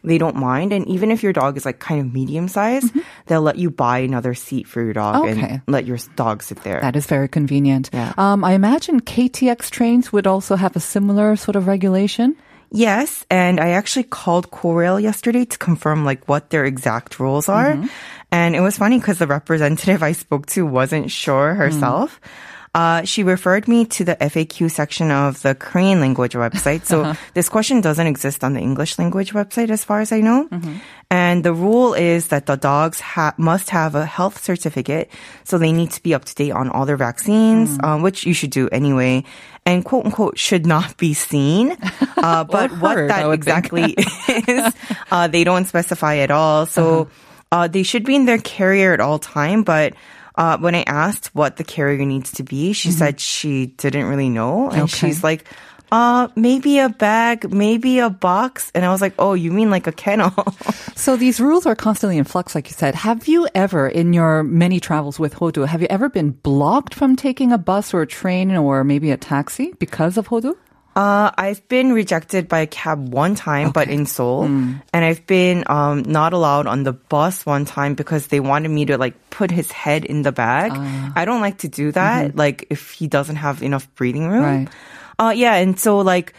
they 0.05 0.17
don't 0.17 0.37
mind. 0.37 0.73
And 0.73 0.87
even 0.89 1.11
if 1.11 1.23
your 1.23 1.33
dog 1.35 1.57
is 1.59 1.67
like 1.67 1.81
kind 1.81 2.01
of 2.01 2.15
medium 2.15 2.49
sized, 2.49 2.95
they'll 3.27 3.43
let 3.43 3.59
you 3.59 3.69
buy 3.69 3.99
another 3.99 4.33
seat 4.33 4.67
for 4.67 4.81
your 4.81 4.95
dog 4.95 5.27
Mm-hmm. 5.27 5.45
Okay. 5.45 5.53
and 5.55 5.63
let 5.69 5.85
your 5.85 5.99
dog 6.17 6.43
sit 6.43 6.63
there. 6.63 6.81
That 6.81 6.97
is 6.97 7.05
very 7.05 7.29
convenient. 7.29 7.91
Yeah. 7.93 8.15
Um, 8.17 8.45
I 8.45 8.53
imagine 8.53 9.01
KTX 9.03 9.69
trains 9.69 10.13
would 10.13 10.27
also 10.27 10.57
have 10.57 10.77
a 10.77 10.81
similar 10.81 11.37
sort 11.37 11.57
of 11.57 11.67
regulation. 11.67 12.37
Yes, 12.71 13.25
and 13.31 13.61
I 13.61 13.71
actually 13.71 14.05
called 14.05 14.51
Korail 14.51 15.01
yesterday 15.01 15.45
to 15.47 15.59
confirm 15.59 16.05
like 16.05 16.29
what 16.29 16.51
their 16.51 16.65
exact 16.65 17.19
rules 17.19 17.49
are. 17.49 17.75
Mm-hmm. 17.75 17.87
And 18.31 18.55
it 18.55 18.61
was 18.61 18.77
funny 18.77 18.99
because 18.99 19.19
the 19.19 19.27
representative 19.27 20.03
I 20.03 20.13
spoke 20.13 20.47
to 20.47 20.67
wasn't 20.67 21.11
sure 21.11 21.55
herself. 21.55 22.21
Mm-hmm. 22.21 22.48
Uh, 22.75 23.03
she 23.05 23.23
referred 23.23 23.67
me 23.67 23.85
to 23.87 24.05
the 24.05 24.17
FAQ 24.17 24.71
section 24.71 25.11
of 25.11 25.43
the 25.43 25.55
Korean 25.55 26.01
language 26.01 26.35
website. 26.35 26.85
So 26.85 27.15
this 27.35 27.49
question 27.49 27.81
doesn't 27.81 28.07
exist 28.07 28.45
on 28.45 28.55
the 28.55 28.61
English 28.61 28.99
language 28.99 29.33
website 29.33 29.71
as 29.71 29.85
far 29.85 30.01
as 30.01 30.13
I 30.13 30.21
know. 30.21 30.49
And 31.11 31.43
the 31.43 31.55
rule 31.55 31.95
is 31.95 32.29
that 32.29 32.47
the 32.47 32.57
dogs 32.57 33.01
ha- 33.01 33.35
must 33.39 33.71
have 33.71 33.95
a 33.95 34.05
health 34.05 34.43
certificate. 34.43 35.11
So 35.45 35.57
they 35.57 35.73
need 35.73 35.91
to 35.93 36.03
be 36.03 36.13
up 36.15 36.25
to 36.27 36.35
date 36.35 36.53
on 36.53 36.69
all 36.69 36.85
their 36.85 36.99
vaccines, 36.99 37.79
um, 37.83 38.03
which 38.03 38.27
you 38.27 38.35
should 38.35 38.51
do 38.51 38.69
anyway. 38.69 39.25
And 39.65 39.85
quote 39.85 40.05
unquote 40.05 40.39
should 40.39 40.67
not 40.67 40.97
be 40.97 41.15
seen. 41.15 41.77
Uh, 42.19 42.43
but 42.43 42.73
what 42.83 42.97
heard, 42.97 43.11
I 43.13 43.23
that 43.23 43.31
exactly 43.31 43.95
is, 44.29 44.75
uh, 45.13 45.29
they 45.29 45.45
don't 45.45 45.67
specify 45.67 46.17
at 46.17 46.33
all. 46.33 46.67
So 46.67 47.09
uh 47.53 47.69
they 47.69 47.85
should 47.85 48.05
be 48.05 48.17
in 48.17 48.27
their 48.27 48.39
carrier 48.39 48.93
at 48.93 48.99
all 48.99 49.21
time. 49.21 49.63
But 49.63 49.95
uh, 50.39 50.57
when 50.59 50.75
I 50.75 50.85
asked 50.87 51.35
what 51.35 51.57
the 51.59 51.65
carrier 51.65 52.07
needs 52.07 52.33
to 52.39 52.43
be, 52.45 52.73
she 52.73 52.91
said 52.95 53.19
she 53.21 53.67
didn't 53.77 54.07
really 54.07 54.31
know, 54.31 54.71
and 54.71 54.83
Okay. 54.89 55.09
she's 55.11 55.23
like. 55.23 55.45
Uh, 55.91 56.29
maybe 56.37 56.79
a 56.85 56.91
bag, 56.91 57.51
maybe 57.51 57.99
a 57.99 58.11
box. 58.11 58.71
And 58.77 58.85
I 58.85 58.91
was 58.93 59.01
like, 59.01 59.15
oh, 59.19 59.33
you 59.33 59.51
mean 59.51 59.71
like 59.71 59.87
a 59.89 59.93
kennel? 59.93 60.35
So 60.99 61.17
these 61.17 61.41
rules 61.41 61.65
are 61.65 61.75
constantly 61.75 62.19
in 62.19 62.25
flux, 62.25 62.55
like 62.55 62.69
you 62.69 62.75
said. 62.77 62.95
Have 62.95 63.25
you 63.27 63.49
ever, 63.55 63.89
in 63.89 64.13
your 64.13 64.43
many 64.45 64.81
travels 64.81 65.17
with 65.19 65.33
Hodu, 65.33 65.65
have 65.67 65.81
you 65.81 65.87
ever 65.89 66.11
been 66.11 66.33
blocked 66.33 66.93
from 66.93 67.17
taking 67.17 67.53
a 67.53 67.57
bus 67.57 67.95
or 67.95 68.03
a 68.03 68.07
train 68.07 68.53
or 68.55 68.85
maybe 68.85 69.11
a 69.13 69.17
taxi 69.17 69.73
because 69.79 70.19
of 70.19 70.29
Hodu? 70.29 70.53
Uh, 70.99 71.31
I've 71.39 71.63
been 71.69 71.93
rejected 71.93 72.49
by 72.49 72.59
a 72.59 72.67
cab 72.67 73.15
one 73.15 73.37
time, 73.37 73.71
but 73.71 73.87
in 73.87 74.05
Seoul, 74.05 74.47
and 74.47 74.83
I've 74.93 75.25
been 75.31 75.63
um, 75.71 76.03
not 76.03 76.33
allowed 76.33 76.67
on 76.67 76.83
the 76.83 76.93
bus 76.93 77.47
one 77.47 77.65
time 77.65 77.95
because 77.95 78.27
they 78.27 78.41
wanted 78.41 78.71
me 78.75 78.85
to 78.87 78.99
like 78.99 79.15
put 79.31 79.53
his 79.53 79.71
head 79.71 80.05
in 80.05 80.23
the 80.23 80.33
bag. 80.33 80.73
I 81.15 81.25
don't 81.25 81.41
like 81.41 81.59
to 81.59 81.69
do 81.69 81.93
that. 81.93 82.35
Like 82.35 82.67
if 82.69 82.91
he 82.99 83.07
doesn't 83.07 83.37
have 83.37 83.63
enough 83.63 83.87
breathing 83.95 84.27
room. 84.27 84.43
Right. 84.43 84.69
Uh, 85.21 85.31
yeah, 85.31 85.55
and 85.55 85.79
so 85.79 85.99
like. 85.99 86.35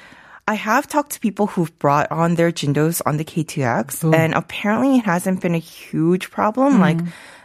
I 0.49 0.55
have 0.55 0.87
talked 0.89 1.11
to 1.11 1.19
people 1.19 1.45
who've 1.45 1.69
brought 1.77 2.09
on 2.09 2.33
their 2.33 2.49
jindos 2.51 3.03
on 3.05 3.17
the 3.17 3.23
KTX, 3.23 4.01
and 4.11 4.33
apparently 4.33 4.97
it 4.97 5.05
hasn't 5.05 5.45
been 5.45 5.53
a 5.53 5.61
huge 5.61 6.31
problem. 6.31 6.81
Like 6.81 6.97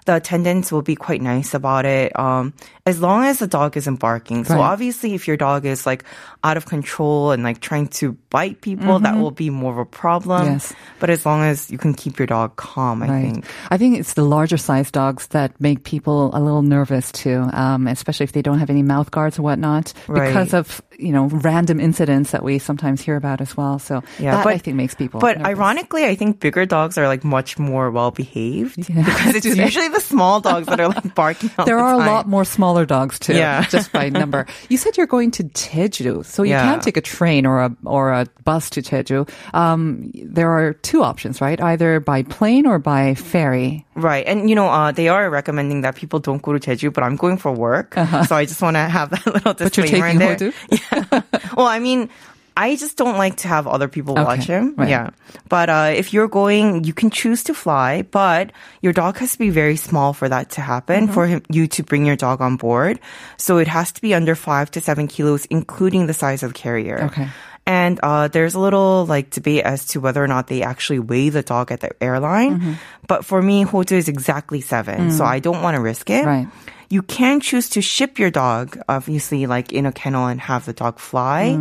the 0.05 0.17
attendants 0.17 0.71
will 0.71 0.83
be 0.83 0.95
quite 0.97 1.23
nice 1.23 1.55
about 1.55 1.87
it, 1.87 2.13
um, 2.19 2.53
as 2.85 3.01
long 3.01 3.25
as 3.25 3.39
the 3.39 3.47
dog 3.47 3.77
isn't 3.77 3.97
barking. 3.97 4.45
So 4.45 4.55
Right. 4.55 4.61
obviously, 4.61 5.15
if 5.15 5.27
your 5.27 5.37
dog 5.39 5.65
is 5.65 5.87
like 5.87 6.05
out 6.45 6.57
of 6.59 6.67
control 6.67 7.31
and 7.33 7.43
like 7.43 7.61
trying 7.61 7.89
to 8.01 8.13
bite 8.29 8.61
people, 8.61 8.99
that 9.01 9.17
will 9.17 9.31
be 9.31 9.49
more 9.49 9.73
of 9.73 9.79
a 9.79 9.87
problem. 9.87 10.45
Yes. 10.45 10.75
But 11.01 11.09
as 11.09 11.25
long 11.25 11.43
as 11.43 11.71
you 11.71 11.79
can 11.79 11.95
keep 11.95 12.19
your 12.19 12.27
dog 12.27 12.57
calm, 12.57 13.03
I 13.03 13.09
think. 13.09 13.45
I 13.71 13.79
think 13.79 13.99
it's 13.99 14.13
the 14.13 14.25
larger 14.25 14.59
size 14.59 14.91
dogs 14.91 15.29
that 15.29 15.53
make 15.59 15.85
people 15.85 16.31
a 16.37 16.41
little 16.41 16.61
nervous 16.63 17.11
too, 17.11 17.49
um, 17.55 17.87
especially 17.89 18.25
if 18.25 18.33
they 18.33 18.43
don't 18.43 18.59
have 18.59 18.69
any 18.69 18.83
mouth 18.83 19.11
guards 19.11 19.39
or 19.39 19.43
whatnot, 19.43 19.95
because 20.07 20.53
Right. 20.53 20.55
of 20.55 20.83
you 20.99 21.13
know 21.13 21.27
random 21.29 21.81
incidents 21.81 22.31
that 22.33 22.43
we 22.43 22.59
sometimes 22.59 23.01
hear 23.03 23.17
about 23.17 23.41
as 23.41 23.57
well. 23.57 23.79
So 23.79 24.03
Yeah, 24.19 24.37
that 24.37 24.45
but 24.45 24.55
I 24.55 24.59
think 24.59 24.77
makes 24.77 24.95
people. 24.95 25.21
But 25.21 25.39
nervous. 25.39 25.51
ironically, 25.59 26.05
I 26.05 26.15
think 26.15 26.41
bigger 26.41 26.67
dogs 26.67 26.97
are 26.99 27.09
like 27.09 27.25
much 27.25 27.59
more 27.59 27.91
well 27.91 28.11
behaved 28.11 28.79
Yeah. 28.89 29.05
because 29.05 29.35
it's 29.37 29.47
usually 29.67 29.89
the 29.89 30.01
small 30.01 30.41
dogs 30.41 30.67
that 30.67 30.81
are 30.81 30.89
like 30.89 31.15
barking. 31.15 31.51
All 31.59 31.65
there 31.67 31.77
the 31.77 31.83
are 31.83 31.93
a 31.95 31.99
lot 31.99 32.29
more 32.29 32.45
smaller 32.45 32.85
dogs 32.87 33.19
too, 33.19 33.35
Yeah. 33.35 33.65
just 33.67 33.93
by 33.93 34.09
number. 34.09 34.47
You 34.69 34.77
said 34.79 34.97
you're 34.97 35.07
going 35.07 35.31
to 35.33 35.45
Jeju, 35.45 36.25
so 36.25 36.43
you 36.43 36.51
Yeah. 36.51 36.63
can't 36.65 36.83
take 36.83 36.97
a 36.97 37.01
train 37.03 37.47
or 37.47 37.61
a 37.61 37.77
or 37.85 38.13
a 38.13 38.27
bus 38.45 38.71
to 38.71 38.83
Jeju. 38.83 39.29
Um, 39.55 40.11
there 40.15 40.51
are 40.51 40.75
two 40.75 41.03
options, 41.03 41.41
right? 41.41 41.61
Either 41.61 42.01
by 42.01 42.23
plane 42.23 42.67
or 42.67 42.79
by 42.79 43.15
ferry. 43.15 43.87
Right. 43.95 44.27
And, 44.27 44.51
you 44.51 44.57
know, 44.57 44.67
uh, 44.69 44.91
they 44.93 45.09
are 45.09 45.31
recommending 45.31 45.83
that 45.83 45.95
people 45.95 46.19
don't 46.19 46.43
go 46.43 46.53
to 46.53 46.59
Jeju, 46.59 46.93
but 46.93 47.05
I'm 47.05 47.15
going 47.17 47.39
for 47.39 47.53
work. 47.53 47.95
So 47.95 48.35
I 48.35 48.45
just 48.45 48.61
want 48.61 48.75
to 48.77 48.81
have 48.81 49.11
that 49.11 49.25
little 49.27 49.53
Uh-huh. 49.53 49.55
But 49.59 49.77
you're 49.77 49.87
disclaimer 49.87 50.07
taking 50.13 50.21
in 50.21 50.39
there. 50.39 50.51
Hodu? 50.51 50.53
Well, 51.57 51.67
I 51.67 51.79
mean, 51.79 52.09
I 52.57 52.77
just 52.77 52.97
don't 52.97 53.19
like 53.19 53.39
to 53.39 53.49
have 53.49 53.67
other 53.67 53.89
people 53.89 54.15
Okay, 54.15 54.23
watch 54.25 54.45
him. 54.47 54.75
right. 54.77 54.89
Yeah. 54.89 55.11
But 55.49 55.69
uh, 55.71 55.93
if 55.97 56.13
you're 56.13 56.29
going, 56.29 56.85
you 56.85 56.93
can 56.95 57.11
choose 57.11 57.43
to 57.45 57.55
fly, 57.55 58.03
but 58.03 58.53
your 58.81 58.93
dog 58.93 59.19
has 59.19 59.33
to 59.33 59.39
be 59.39 59.51
very 59.51 59.75
small 59.77 60.13
for 60.13 60.29
that 60.29 60.51
to 60.51 60.61
happen, 60.61 61.05
Mm-hmm. 61.07 61.15
for 61.15 61.27
him, 61.27 61.43
you 61.51 61.67
to 61.69 61.83
bring 61.83 62.07
your 62.07 62.15
dog 62.17 62.41
on 62.41 62.57
board. 62.57 63.01
So 63.39 63.59
it 63.59 63.67
has 63.69 63.91
to 63.93 64.01
be 64.01 64.15
under 64.15 64.35
five 64.37 64.71
to 64.73 64.81
seven 64.81 65.09
kilos, 65.09 65.47
including 65.47 66.07
the 66.07 66.15
size 66.15 66.43
of 66.45 66.55
carrier. 66.55 67.05
Okay. 67.11 67.29
And 67.67 67.99
uh, 68.03 68.29
there's 68.29 68.55
a 68.55 68.61
little 68.61 69.07
like 69.07 69.31
debate 69.31 69.65
as 69.65 69.87
to 69.87 70.01
whether 70.01 70.23
or 70.23 70.29
not 70.29 70.47
they 70.49 70.63
actually 70.63 70.99
weigh 71.01 71.31
the 71.31 71.43
dog 71.43 71.73
at 71.73 71.81
the 71.81 71.91
airline. 72.03 72.61
Mm-hmm. 72.61 72.73
But 73.09 73.25
for 73.25 73.41
me, 73.41 73.65
Hodu 73.65 73.93
is 73.97 74.07
exactly 74.09 74.61
seven, 74.61 75.11
so 75.11 75.25
I 75.25 75.41
don't 75.41 75.63
want 75.63 75.75
to 75.75 75.81
risk 75.81 76.11
it. 76.11 76.25
Mm. 76.25 76.27
Right. 76.27 76.49
You 76.91 77.03
can 77.03 77.41
choose 77.41 77.71
to 77.71 77.81
ship 77.83 78.19
your 78.19 78.31
dog, 78.31 78.79
obviously, 78.89 79.47
like 79.47 79.73
in 79.73 79.87
a 79.87 79.93
kennel 79.93 80.27
and 80.27 80.41
have 80.41 80.65
the 80.67 80.73
dog 80.73 80.99
fly. 80.99 81.59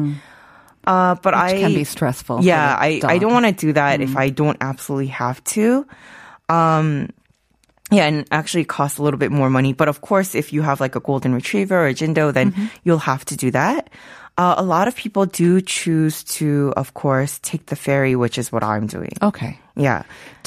Uh, 0.85 1.15
but 1.23 1.33
I 1.33 1.53
Mm. 1.53 1.59
can 1.59 1.73
be 1.73 1.83
stressful. 1.85 2.43
Yeah, 2.43 2.75
I, 2.77 2.99
I 3.05 3.17
don't 3.17 3.31
want 3.33 3.45
to 3.45 3.53
do 3.53 3.73
that 3.73 4.01
if 4.01 4.17
I 4.17 4.29
don't 4.29 4.57
absolutely 4.59 5.07
have 5.15 5.43
to. 5.55 5.87
Um, 6.49 7.09
yeah, 7.91 8.05
and 8.05 8.25
actually 8.31 8.65
cost 8.65 8.97
a 8.99 9.03
little 9.03 9.17
bit 9.19 9.31
more 9.31 9.49
money. 9.49 9.71
But 9.73 9.87
of 9.87 10.01
course, 10.01 10.35
if 10.35 10.51
you 10.51 10.61
have 10.61 10.81
like 10.81 10.95
a 10.95 10.99
golden 10.99 11.33
retriever 11.33 11.77
or 11.77 11.87
a 11.87 11.93
jindo, 11.93 12.33
then 12.33 12.51
Mm-hmm. 12.51 12.65
you'll 12.83 12.99
have 13.05 13.23
to 13.25 13.35
do 13.37 13.51
that. 13.51 13.89
Uh, 14.35 14.55
a 14.57 14.63
lot 14.63 14.87
of 14.87 14.95
people 14.95 15.25
do 15.27 15.61
choose 15.61 16.23
to, 16.23 16.73
of 16.75 16.95
course, 16.95 17.37
take 17.43 17.67
the 17.67 17.75
ferry, 17.75 18.15
which 18.15 18.37
is 18.39 18.51
what 18.51 18.63
I'm 18.63 18.87
doing. 18.87 19.13
Okay. 19.21 19.59
Yeah. 19.77 20.03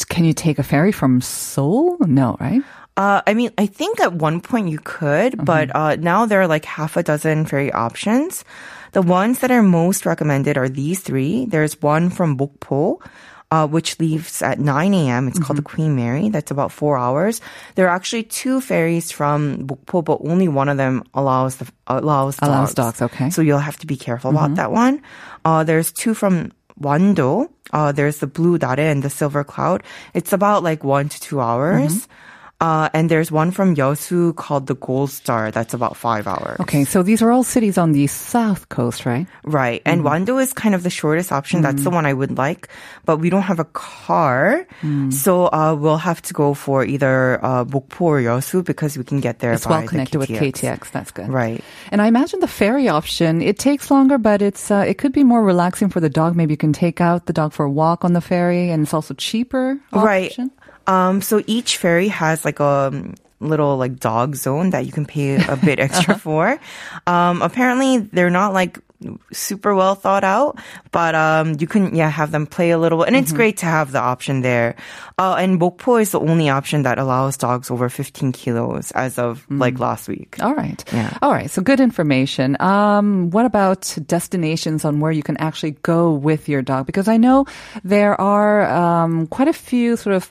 Can 0.09 0.25
you 0.25 0.35
take 0.35 0.59
a 0.59 0.65
ferry 0.65 0.91
from 0.93 1.21
Seoul? 1.21 1.97
No, 2.01 2.37
right? 2.41 2.63
Uh, 2.97 3.21
I 3.27 3.35
mean, 3.35 3.51
I 3.59 3.67
think 3.67 4.01
at 4.01 4.15
one 4.15 4.41
point 4.41 4.69
you 4.71 4.79
could, 4.83 5.45
but 5.45 5.75
uh, 5.77 5.97
now 5.97 6.25
there 6.25 6.41
are 6.41 6.47
like 6.49 6.65
half 6.65 6.97
a 6.97 7.03
dozen 7.03 7.45
ferry 7.45 7.71
options. 7.71 8.45
The 8.93 9.03
ones 9.03 9.41
that 9.41 9.51
are 9.51 9.63
most 9.63 10.07
recommended 10.07 10.57
are 10.57 10.69
these 10.69 11.01
three. 11.01 11.45
There's 11.45 11.77
one 11.83 12.09
from 12.09 12.39
Mokpo, 12.39 12.99
uh, 13.51 13.67
which 13.69 14.01
leaves 14.01 14.41
at 14.41 14.59
9 14.59 14.95
a.m. 14.95 15.29
It's 15.29 15.39
called 15.39 15.59
the 15.59 15.63
Queen 15.63 15.95
Mary. 15.95 16.31
That's 16.31 16.51
about 16.51 16.73
four 16.73 16.97
hours. 16.97 17.43
There 17.75 17.87
are 17.87 17.95
actually 17.95 18.23
two 18.25 18.63
ferries 18.63 19.13
from 19.13 19.69
Mokpo, 19.69 20.03
but 20.03 20.21
only 20.25 20.49
one 20.49 20.71
of 20.71 20.79
them 20.79 21.05
allows 21.13 21.57
the 21.57 21.69
allows 21.87 22.37
dogs. 22.39 22.49
Allows 22.49 22.75
dogs, 22.75 23.03
okay. 23.03 23.29
So 23.29 23.43
you'll 23.43 23.59
have 23.59 23.77
to 23.81 23.87
be 23.87 23.97
careful 23.99 24.31
about 24.31 24.55
that 24.57 24.73
one. 24.73 25.03
Uh, 25.45 25.65
there's 25.65 25.93
two 25.93 26.15
from 26.15 26.53
Wando. 26.81 27.51
Uh, 27.73 27.93
there's 27.93 28.19
the 28.19 28.27
Blue 28.27 28.57
Dare 28.57 28.81
and 28.81 29.03
the 29.03 29.11
Silver 29.11 29.45
Cloud. 29.45 29.83
It's 30.15 30.33
about 30.33 30.63
like 30.63 30.83
one 30.83 31.11
to 31.11 31.21
two 31.21 31.41
hours. 31.41 32.09
Uh, 32.59 32.89
and 32.95 33.11
there's 33.11 33.31
one 33.31 33.51
from 33.51 33.77
Yosu 33.77 34.35
called 34.35 34.67
the 34.67 34.75
Gold 34.75 35.11
Star. 35.11 35.51
That's 35.51 35.75
about 35.75 35.95
five 35.97 36.27
hours. 36.27 36.59
Okay, 36.61 36.85
so 36.85 37.03
these 37.03 37.21
are 37.21 37.31
all 37.31 37.45
cities 37.45 37.77
on 37.77 37.93
the 37.93 38.07
south 38.07 38.71
coast, 38.71 39.05
right? 39.05 39.27
Right. 39.45 39.83
And 39.85 40.01
Wando 40.03 40.41
is 40.41 40.55
kind 40.55 40.75
of 40.75 40.83
the 40.83 40.89
shortest 40.89 41.33
option. 41.33 41.61
That's 41.61 41.83
the 41.85 41.91
one 41.91 42.07
I 42.07 42.15
would 42.15 42.39
like. 42.39 42.69
But 43.05 43.19
we 43.19 43.29
don't 43.29 43.43
have 43.43 43.61
a 43.61 43.67
car. 43.67 44.67
So 45.11 45.53
uh, 45.53 45.75
we'll 45.79 45.99
have 45.99 46.23
to 46.23 46.33
go 46.33 46.55
for 46.55 46.85
either 46.85 47.45
uh, 47.45 47.65
Mokpo 47.67 48.01
or 48.01 48.21
Yosu 48.21 48.65
because 48.65 48.97
we 48.97 49.05
can 49.05 49.21
get 49.21 49.41
there 49.41 49.53
It's 49.53 49.67
by 49.67 49.81
well 49.81 49.89
connected 49.89 50.19
with 50.19 50.31
KTX. 50.31 50.53
KTX. 50.53 50.91
That's 50.93 51.11
good. 51.11 51.29
Right. 51.29 51.63
And 51.93 52.01
I 52.01 52.07
imagine 52.07 52.41
the 52.41 52.49
ferry 52.49 52.89
option, 52.89 53.43
it 53.43 53.59
takes 53.59 53.91
longer, 53.91 54.17
but 54.17 54.41
it's 54.41 54.71
uh, 54.71 54.85
it 54.87 54.97
could 54.97 55.13
be 55.13 55.25
more 55.25 55.43
relaxing 55.45 55.91
for 55.91 56.01
the 56.01 56.09
dog. 56.09 56.37
Maybe 56.37 56.55
you 56.55 56.59
can 56.59 56.73
take 56.73 57.01
out 57.01 57.27
the 57.27 57.33
dog 57.33 57.53
for 57.53 57.67
a 57.67 57.71
walk 57.71 58.05
on 58.05 58.15
the 58.15 58.21
ferry, 58.23 58.71
and 58.71 58.83
it's 58.83 58.95
also 58.95 59.13
cheaper. 59.15 59.79
Right. 59.93 60.35
Um, 60.87 61.23
so 61.23 61.43
each 61.47 61.77
ferry 61.79 62.09
has 62.09 62.45
like 62.45 62.61
a 62.61 63.15
little 63.41 63.77
like 63.77 63.99
dog 63.99 64.35
zone 64.35 64.71
that 64.71 64.87
you 64.87 64.93
can 64.93 65.05
pay 65.07 65.37
a 65.37 65.57
bit 65.65 65.79
extra 65.79 66.19
for. 66.19 66.59
Um, 67.07 67.43
apparently 67.43 67.99
they're 67.99 68.31
not 68.31 68.53
like 68.53 68.79
super 69.33 69.75
well 69.75 69.95
thought 69.95 70.25
out, 70.25 70.59
but 70.91 71.15
um, 71.15 71.57
you 71.59 71.67
can 71.67 71.95
yeah 71.95 72.09
have 72.09 72.31
them 72.31 72.47
play 72.47 72.71
a 72.71 72.79
little, 72.79 73.03
and 73.03 73.15
it's 73.15 73.33
great 73.33 73.59
to 73.59 73.67
have 73.67 73.93
the 73.93 74.01
option 74.01 74.41
there. 74.41 74.75
Uh, 75.19 75.37
and 75.39 75.61
Mokpo 75.61 76.01
is 76.01 76.13
the 76.13 76.21
only 76.21 76.49
option 76.49 76.83
that 76.83 76.99
allows 76.99 77.37
dogs 77.37 77.71
over 77.71 77.89
15 77.89 78.33
kilos 78.33 78.91
as 78.93 79.19
of 79.19 79.47
like 79.51 79.79
last 79.79 80.09
week. 80.09 80.37
All 80.41 80.55
right. 80.55 80.83
Yeah. 80.93 81.17
All 81.21 81.31
right. 81.31 81.51
So 81.51 81.63
good 81.63 81.81
information. 81.81 82.57
Um, 82.61 83.31
what 83.31 83.45
about 83.45 83.97
destinations 84.07 84.85
on 84.85 85.01
where 85.01 85.13
you 85.13 85.23
can 85.23 85.37
actually 85.37 85.73
go 85.83 86.13
with 86.13 86.49
your 86.49 86.63
dog? 86.63 86.87
Because 86.87 87.09
I 87.09 87.17
know 87.19 87.47
there 87.85 88.19
are 88.19 88.65
um, 88.67 89.27
quite 89.27 89.49
a 89.49 89.53
few 89.53 89.97
sort 89.97 90.17
of 90.17 90.31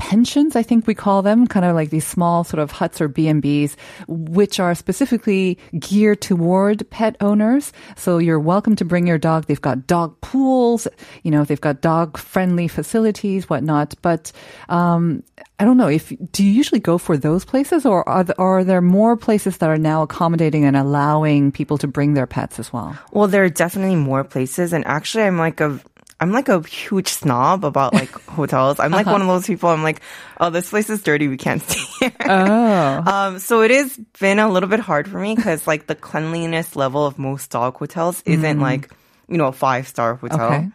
pensions, 0.00 0.56
I 0.56 0.62
think 0.62 0.86
we 0.86 0.94
call 0.94 1.20
them, 1.20 1.46
kind 1.46 1.66
of 1.66 1.76
like 1.76 1.90
these 1.90 2.06
small 2.06 2.42
sort 2.42 2.58
of 2.58 2.72
huts 2.72 3.02
or 3.02 3.06
B&Bs, 3.06 3.76
which 4.08 4.58
are 4.58 4.74
specifically 4.74 5.58
geared 5.78 6.22
toward 6.22 6.88
pet 6.88 7.16
owners. 7.20 7.70
So 7.96 8.16
you're 8.16 8.40
welcome 8.40 8.74
to 8.76 8.84
bring 8.84 9.06
your 9.06 9.18
dog. 9.18 9.44
They've 9.44 9.60
got 9.60 9.86
dog 9.86 10.18
pools, 10.22 10.88
you 11.22 11.30
know, 11.30 11.44
they've 11.44 11.60
got 11.60 11.82
dog 11.82 12.16
friendly 12.16 12.66
facilities, 12.66 13.50
whatnot. 13.50 13.94
But, 14.00 14.32
um, 14.70 15.22
I 15.58 15.64
don't 15.66 15.76
know 15.76 15.88
if, 15.88 16.10
do 16.32 16.42
you 16.42 16.50
usually 16.50 16.80
go 16.80 16.96
for 16.96 17.18
those 17.18 17.44
places 17.44 17.84
or 17.84 18.08
are, 18.08 18.24
are 18.38 18.64
there 18.64 18.80
more 18.80 19.18
places 19.18 19.58
that 19.58 19.68
are 19.68 19.76
now 19.76 20.00
accommodating 20.00 20.64
and 20.64 20.78
allowing 20.78 21.52
people 21.52 21.76
to 21.76 21.86
bring 21.86 22.14
their 22.14 22.26
pets 22.26 22.58
as 22.58 22.72
well? 22.72 22.98
Well, 23.12 23.28
there 23.28 23.44
are 23.44 23.50
definitely 23.50 23.96
more 23.96 24.24
places, 24.24 24.72
and 24.72 24.86
actually, 24.86 25.24
I'm 25.24 25.36
like 25.36 25.60
a 25.60 25.78
I'm 26.20 26.32
like 26.32 26.50
a 26.50 26.60
huge 26.60 27.08
snob 27.08 27.64
about 27.64 27.94
like 27.94 28.10
hotels. 28.28 28.78
I'm 28.78 28.90
like 28.90 29.06
one 29.06 29.22
of 29.22 29.26
those 29.26 29.46
people. 29.46 29.70
I'm 29.70 29.82
like, 29.82 30.02
oh, 30.38 30.50
this 30.50 30.68
place 30.68 30.90
is 30.90 31.02
dirty. 31.02 31.28
We 31.28 31.38
can't 31.38 31.62
stay 31.68 31.80
here. 31.98 32.12
Oh. 32.28 33.02
Um, 33.06 33.38
so 33.38 33.62
it 33.62 33.70
has 33.70 33.96
been 34.18 34.38
a 34.38 34.50
little 34.50 34.68
bit 34.68 34.80
hard 34.80 35.08
for 35.08 35.18
me 35.18 35.34
because 35.34 35.66
like 35.66 35.86
the 35.86 35.94
cleanliness 35.94 36.76
level 36.76 37.06
of 37.06 37.18
most 37.18 37.50
dog 37.50 37.76
hotels 37.76 38.22
isn't 38.26 38.60
like 38.60 38.92
you 39.28 39.38
know 39.38 39.46
a 39.46 39.52
five 39.52 39.88
star 39.88 40.16
hotel. 40.16 40.52
Okay. 40.52 40.68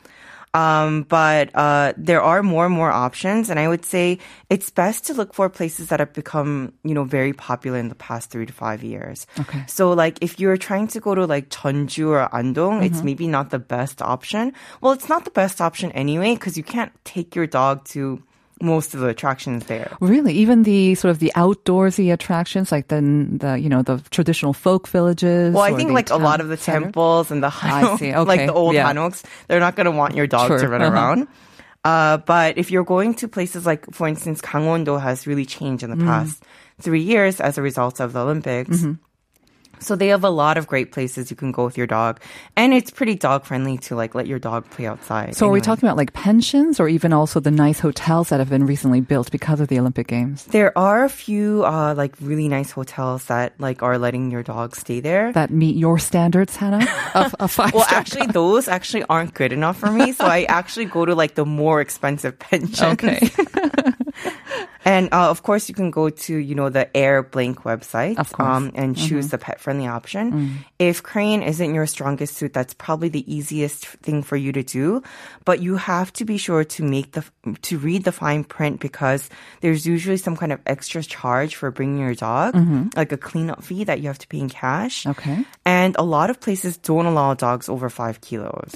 Um, 0.55 1.03
but 1.03 1.51
uh, 1.53 1.93
there 1.97 2.21
are 2.21 2.41
more 2.41 2.65
and 2.65 2.73
more 2.73 2.91
options, 2.91 3.49
and 3.49 3.59
I 3.59 3.67
would 3.67 3.83
say 3.83 4.19
it's 4.49 4.69
best 4.69 5.05
to 5.07 5.13
look 5.13 5.33
for 5.33 5.49
places 5.49 5.89
that 5.89 5.99
have 5.99 6.13
become, 6.13 6.71
you 6.83 6.93
know, 6.93 7.03
very 7.03 7.33
popular 7.33 7.77
in 7.77 7.89
the 7.89 7.95
past 7.95 8.31
three 8.31 8.45
to 8.45 8.53
five 8.53 8.81
years. 8.81 9.27
Okay. 9.37 9.65
So, 9.67 9.91
like, 9.91 10.17
if 10.21 10.39
you're 10.39 10.55
trying 10.55 10.87
to 10.95 11.01
go 11.01 11.13
to 11.13 11.25
like 11.25 11.49
Jeonju 11.49 12.07
or 12.07 12.33
Andong, 12.33 12.83
it's 12.83 13.03
maybe 13.03 13.27
not 13.27 13.49
the 13.49 13.59
best 13.59 14.01
option. 14.01 14.53
Well, 14.79 14.93
it's 14.93 15.09
not 15.09 15.25
the 15.25 15.31
best 15.31 15.59
option 15.59 15.91
anyway 15.91 16.35
because 16.35 16.55
you 16.55 16.63
can't 16.63 16.91
take 17.03 17.35
your 17.35 17.47
dog 17.47 17.83
to 17.91 18.23
most 18.61 18.93
of 18.93 19.01
the 19.01 19.07
attractions 19.07 19.65
there. 19.65 19.91
Really, 19.99 20.33
even 20.33 20.63
the 20.63 20.95
sort 20.95 21.11
of 21.11 21.19
the 21.19 21.31
outdoorsy 21.35 22.11
attractions, 22.13 22.71
like 22.71 22.87
the 22.87 23.01
the 23.01 23.59
you 23.59 23.69
know 23.69 23.81
the 23.81 24.01
traditional 24.11 24.53
folk 24.53 24.87
villages. 24.87 25.53
Well, 25.53 25.63
I 25.63 25.73
think 25.75 25.91
like 25.91 26.09
a 26.09 26.17
lot 26.17 26.39
of 26.41 26.47
the 26.47 26.57
center? 26.57 26.81
temples 26.87 27.31
and 27.31 27.43
the 27.43 27.49
see. 27.51 28.11
Okay. 28.13 28.17
like 28.17 28.45
the 28.47 28.53
old 28.53 28.73
Yeah. 28.75 28.87
hanoks, 28.91 29.23
they're 29.47 29.59
not 29.59 29.75
going 29.75 29.85
to 29.85 29.91
want 29.91 30.15
your 30.15 30.27
dog 30.27 30.47
Sure. 30.47 30.59
to 30.59 30.67
run 30.67 30.81
Uh-huh. 30.81 30.93
around. 30.93 31.27
Uh, 31.83 32.17
but 32.17 32.57
if 32.57 32.71
you're 32.71 32.83
going 32.83 33.13
to 33.15 33.27
places 33.27 33.65
like, 33.65 33.85
for 33.93 34.07
instance, 34.07 34.41
Gangwon-do 34.41 34.97
has 34.97 35.27
really 35.27 35.45
changed 35.45 35.83
in 35.83 35.91
the 35.91 35.95
Mm. 35.97 36.05
past 36.07 36.41
three 36.81 37.01
years 37.01 37.39
as 37.39 37.57
a 37.57 37.61
result 37.61 37.99
of 37.99 38.13
the 38.13 38.19
Olympics. 38.21 38.77
Mm-hmm. 38.77 38.93
So 39.79 39.95
they 39.95 40.07
have 40.09 40.23
a 40.23 40.29
lot 40.29 40.57
of 40.57 40.67
great 40.67 40.91
places 40.91 41.29
you 41.29 41.35
can 41.35 41.51
go 41.51 41.65
with 41.65 41.77
your 41.77 41.87
dog, 41.87 42.19
and 42.55 42.73
it's 42.73 42.91
pretty 42.91 43.15
dog 43.15 43.45
friendly 43.45 43.77
to 43.79 43.95
like 43.95 44.15
let 44.15 44.27
your 44.27 44.39
dog 44.39 44.69
play 44.69 44.85
outside. 44.87 45.35
So, 45.35 45.47
are 45.47 45.51
we 45.51 45.61
talking 45.61 45.87
about 45.87 45.97
like 45.97 46.13
pensions 46.13 46.79
or 46.79 46.87
even 46.87 47.13
also 47.13 47.39
the 47.39 47.51
nice 47.51 47.79
hotels 47.79 48.29
that 48.29 48.39
have 48.39 48.49
been 48.49 48.65
recently 48.65 49.01
built 49.01 49.31
because 49.31 49.59
of 49.59 49.67
the 49.67 49.79
Olympic 49.79 50.07
Games 50.07 50.45
There 50.45 50.75
are 50.77 51.03
a 51.03 51.09
few 51.09 51.65
uh, 51.65 51.93
like 51.95 52.13
really 52.21 52.47
nice 52.47 52.71
hotels 52.71 53.25
that 53.25 53.53
like 53.59 53.83
are 53.83 53.97
letting 53.97 54.31
your 54.31 54.43
dog 54.43 54.75
stay 54.75 54.99
there. 54.99 55.31
that 55.33 55.51
meet 55.51 55.75
your 55.75 55.99
standards, 55.99 56.55
Hannah? 56.55 56.85
Of 57.13 57.35
a 57.39 57.47
five 57.51 57.73
Well, 57.73 57.85
actually, 57.89 58.27
those 58.27 58.67
actually 58.67 59.03
aren't 59.09 59.33
good 59.33 59.53
enough 59.53 59.77
for 59.77 59.91
me. 59.91 60.11
So 60.13 60.25
I 60.25 60.43
actually 60.49 60.85
go 60.85 61.05
to 61.05 61.15
like 61.15 61.35
the 61.35 61.45
more 61.45 61.81
expensive 61.81 62.37
pensions. 62.39 62.81
Okay. 62.81 63.29
And 64.85 65.09
uh, 65.11 65.31
of 65.31 65.41
course, 65.41 65.67
you 65.67 65.73
can 65.73 65.89
go 65.89 66.09
to 66.09 66.37
you 66.37 66.53
know 66.53 66.69
the 66.69 66.87
Airbnb 66.93 67.65
website. 67.65 68.15
Mm-hmm. 68.15 68.41
um, 68.41 68.71
and 68.75 68.95
choose 68.95 69.29
the 69.29 69.39
pet 69.39 69.59
friendly 69.59 69.87
option. 69.87 70.63
If 70.77 71.01
Korean 71.01 71.41
isn't 71.41 71.73
your 71.73 71.87
strongest 71.87 72.37
suit, 72.37 72.53
that's 72.53 72.75
probably 72.75 73.09
the 73.09 73.25
easiest 73.25 73.87
thing 74.05 74.21
for 74.21 74.37
you 74.37 74.51
to 74.53 74.61
do. 74.61 75.01
But 75.43 75.59
you 75.59 75.77
have 75.77 76.13
to 76.13 76.25
be 76.25 76.37
sure 76.37 76.63
to 76.63 76.83
make 76.83 77.13
the 77.13 77.25
to 77.63 77.79
read 77.79 78.03
the 78.03 78.11
fine 78.11 78.43
print 78.43 78.79
because 78.79 79.27
there's 79.61 79.87
usually 79.87 80.17
some 80.17 80.37
kind 80.37 80.53
of 80.53 80.61
extra 80.67 81.01
charge 81.01 81.55
for 81.55 81.71
bringing 81.71 81.97
your 81.97 82.13
dog, 82.13 82.53
like 82.95 83.11
a 83.11 83.17
cleanup 83.17 83.63
fee 83.63 83.85
that 83.85 84.01
you 84.01 84.07
have 84.07 84.19
to 84.19 84.27
pay 84.27 84.37
in 84.37 84.49
cash. 84.49 85.03
Mm-hmm. 85.03 85.17
Okay. 85.17 85.45
And 85.65 85.95
a 85.97 86.03
lot 86.05 86.29
of 86.29 86.39
places 86.39 86.77
don't 86.77 87.07
allow 87.07 87.33
dogs 87.33 87.69
over 87.69 87.89
five 87.89 88.21
kilos. 88.21 88.75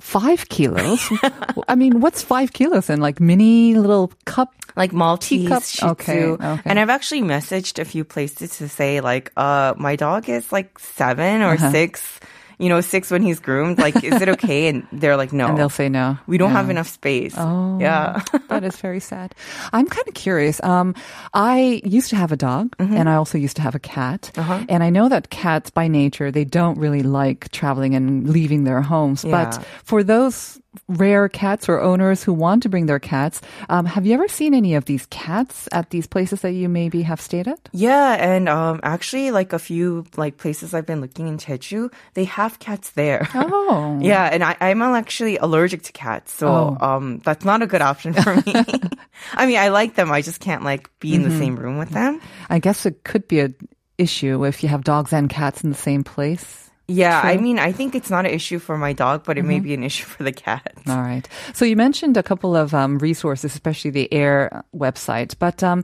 Five 0.00 0.50
kilos? 0.50 1.00
I 1.68 1.74
mean, 1.74 2.00
what's 2.00 2.20
five 2.20 2.52
kilos 2.52 2.90
in? 2.90 3.00
Like 3.00 3.20
mini 3.20 3.74
little 3.74 4.12
cup? 4.26 4.52
Like 4.76 4.92
Maltese, 4.92 5.42
Teacup? 5.48 5.62
Shih 5.64 5.94
Tzu. 5.94 6.36
okay. 6.40 6.62
And 6.64 6.78
I've 6.78 6.90
actually 6.90 7.22
messaged 7.22 7.78
a 7.80 7.84
few 7.84 8.04
places 8.04 8.58
to 8.58 8.68
say 8.68 9.00
like, 9.00 9.32
uh, 9.36 9.74
my 9.76 9.96
dog 9.96 10.28
is 10.28 10.52
like 10.52 10.78
seven 10.78 11.42
or 11.42 11.54
Uh-huh. 11.54 11.70
six. 11.72 12.20
you 12.58 12.70
know, 12.70 12.80
six 12.80 13.10
when 13.10 13.20
he's 13.20 13.36
groomed. 13.38 13.76
Like, 13.76 14.00
is 14.02 14.16
it 14.16 14.30
okay? 14.40 14.68
And 14.68 14.86
they're 14.90 15.18
like, 15.20 15.28
no. 15.30 15.44
And 15.48 15.58
they'll 15.58 15.68
say 15.68 15.90
no. 15.90 16.16
we 16.26 16.38
don't 16.38 16.48
Yeah. 16.52 16.56
have 16.56 16.70
enough 16.72 16.88
space. 16.88 17.34
Oh, 17.36 17.76
Yeah. 17.78 18.22
that 18.48 18.64
is 18.64 18.80
very 18.80 18.96
sad. 19.00 19.34
I'm 19.76 19.84
kind 19.84 20.08
of 20.08 20.14
curious. 20.14 20.56
Um, 20.64 20.94
I 21.36 21.82
used 21.84 22.08
to 22.10 22.16
have 22.16 22.32
a 22.32 22.36
dog, 22.40 22.72
Mm-hmm. 22.80 22.96
and 22.96 23.10
I 23.12 23.16
also 23.20 23.36
used 23.36 23.56
to 23.56 23.62
have 23.62 23.74
a 23.76 23.78
cat. 23.78 24.32
Uh-huh. 24.40 24.64
And 24.72 24.80
I 24.82 24.88
know 24.88 25.08
that 25.12 25.28
cats, 25.28 25.68
by 25.68 25.84
nature, 25.86 26.32
they 26.32 26.44
don't 26.48 26.78
really 26.80 27.02
like 27.04 27.52
traveling 27.52 27.94
and 27.94 28.24
leaving 28.26 28.64
their 28.64 28.80
homes. 28.80 29.20
But 29.22 29.60
for 29.84 30.00
those 30.02 30.56
rare 30.88 31.28
cats 31.28 31.68
or 31.68 31.80
owners 31.80 32.22
who 32.22 32.32
want 32.32 32.62
to 32.64 32.68
bring 32.68 32.86
their 32.86 32.98
cats, 32.98 33.40
um, 33.68 33.86
have 33.86 34.06
you 34.06 34.14
ever 34.14 34.28
seen 34.28 34.54
any 34.54 34.74
of 34.74 34.84
these 34.84 35.06
cats 35.06 35.68
at 35.72 35.90
these 35.90 36.06
places 36.06 36.40
that 36.42 36.52
you 36.52 36.68
maybe 36.68 37.02
have 37.02 37.20
stayed 37.20 37.48
at? 37.48 37.68
Yeah, 37.72 38.14
and 38.14 38.48
um, 38.48 38.80
actually, 38.82 39.30
like 39.30 39.52
a 39.52 39.58
few 39.58 40.04
like 40.16 40.36
places 40.38 40.74
I've 40.74 40.86
been 40.86 41.00
looking 41.00 41.28
in 41.28 41.38
Jeju, 41.38 41.92
they 42.14 42.24
have 42.24 42.58
cats 42.58 42.90
there. 42.90 43.28
Oh. 43.34 43.98
Yeah, 44.06 44.24
and 44.32 44.44
I, 44.44 44.56
I'm 44.60 44.82
actually 44.82 45.36
allergic 45.38 45.82
to 45.84 45.92
cats, 45.92 46.32
so 46.32 46.48
Oh. 46.48 46.86
um, 46.86 47.18
that's 47.24 47.44
not 47.44 47.62
a 47.62 47.66
good 47.66 47.82
option 47.82 48.12
for 48.14 48.34
me. 48.36 48.42
I 49.34 49.46
mean, 49.46 49.58
I 49.58 49.68
like 49.68 49.94
them, 49.94 50.10
I 50.12 50.22
just 50.22 50.40
can't 50.40 50.62
like 50.62 50.90
be 51.00 51.14
in 51.14 51.22
Mm-hmm. 51.22 51.30
the 51.30 51.38
same 51.38 51.56
room 51.56 51.78
with 51.78 51.90
them. 51.90 52.20
I 52.50 52.58
guess 52.58 52.86
it 52.86 53.02
could 53.04 53.26
be 53.28 53.40
an 53.40 53.54
issue 53.98 54.44
if 54.44 54.62
you 54.62 54.68
have 54.68 54.84
dogs 54.84 55.12
and 55.12 55.28
cats 55.28 55.64
in 55.64 55.70
the 55.70 55.76
same 55.76 56.04
place. 56.04 56.65
Yeah, 56.88 57.20
I 57.20 57.36
mean, 57.36 57.58
I 57.58 57.72
think 57.72 57.94
it's 57.94 58.10
not 58.10 58.26
an 58.26 58.30
issue 58.32 58.60
for 58.60 58.78
my 58.78 58.92
dog, 58.92 59.24
but 59.24 59.38
it 59.38 59.42
may 59.42 59.58
be 59.58 59.74
an 59.74 59.82
issue 59.82 60.04
for 60.04 60.22
the 60.22 60.32
cat. 60.32 60.72
All 60.86 61.02
right. 61.02 61.26
So 61.52 61.64
you 61.64 61.74
mentioned 61.74 62.16
a 62.16 62.22
couple 62.22 62.54
of 62.54 62.74
um, 62.74 62.98
resources, 62.98 63.52
especially 63.52 63.90
the 63.90 64.08
AIR 64.12 64.64
website, 64.74 65.34
but 65.38 65.62
um, 65.64 65.82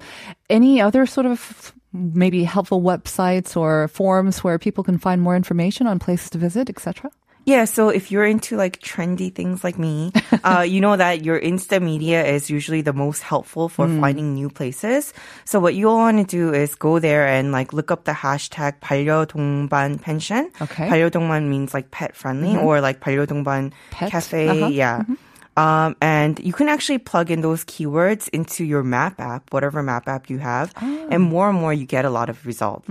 any 0.49 0.81
other 0.81 1.07
sort 1.07 1.27
of 1.27 1.73
maybe 1.93 2.45
helpful 2.45 2.81
websites 2.81 3.57
or 3.57 3.88
forums 3.88 4.45
where 4.45 4.59
people 4.59 4.85
can 4.85 4.97
find 4.97 5.21
more 5.21 5.37
information 5.37 5.87
on 5.87 5.99
places 5.99 6.31
to 6.31 6.38
visit, 6.38 6.71
etc.? 6.71 7.11
Yeah, 7.48 7.63
so 7.63 7.88
if 7.88 8.12
you're 8.12 8.28
into 8.28 8.58
like 8.60 8.82
trendy 8.84 9.32
things 9.34 9.63
like 9.63 9.80
me, 9.80 10.12
uh, 10.43 10.67
you 10.67 10.82
know 10.84 10.98
that 11.00 11.24
your 11.24 11.39
Insta 11.39 11.80
media 11.82 12.20
is 12.28 12.50
usually 12.52 12.82
the 12.84 12.91
most 12.91 13.24
helpful 13.24 13.70
for 13.72 13.88
Hmm. 13.88 14.02
finding 14.04 14.34
new 14.36 14.50
places. 14.52 15.13
So 15.48 15.56
what 15.63 15.72
you'll 15.72 15.96
want 15.96 16.20
to 16.20 16.28
do 16.28 16.52
is 16.52 16.76
go 16.76 17.00
there 17.00 17.24
and 17.26 17.54
like 17.56 17.72
look 17.72 17.88
up 17.89 18.04
the 18.04 18.12
hashtag 18.12 18.84
반려동반 18.84 19.96
pension. 20.02 20.52
Okay. 20.60 20.89
반려동반 20.91 21.48
means 21.48 21.74
like 21.74 21.88
pet 21.89 22.17
friendly 22.20 22.52
or 22.60 22.82
like 22.82 23.00
반려동반 23.00 23.72
Pet? 23.91 24.12
cafe. 24.12 24.50
Uh-huh. 24.52 24.67
Yeah. 24.67 25.04
Um, 25.58 25.96
and 26.06 26.38
you 26.38 26.54
can 26.54 26.70
actually 26.70 27.00
plug 27.00 27.32
in 27.32 27.41
those 27.41 27.65
keywords 27.65 28.30
into 28.30 28.63
your 28.63 28.84
map 28.84 29.20
app, 29.20 29.52
whatever 29.52 29.82
map 29.82 30.08
app 30.08 30.30
you 30.30 30.38
have. 30.38 30.70
And 31.10 31.24
more 31.24 31.50
and 31.50 31.58
more 31.58 31.74
you 31.74 31.84
get 31.88 32.06
a 32.06 32.12
lot 32.12 32.30
of 32.30 32.46
results 32.46 32.86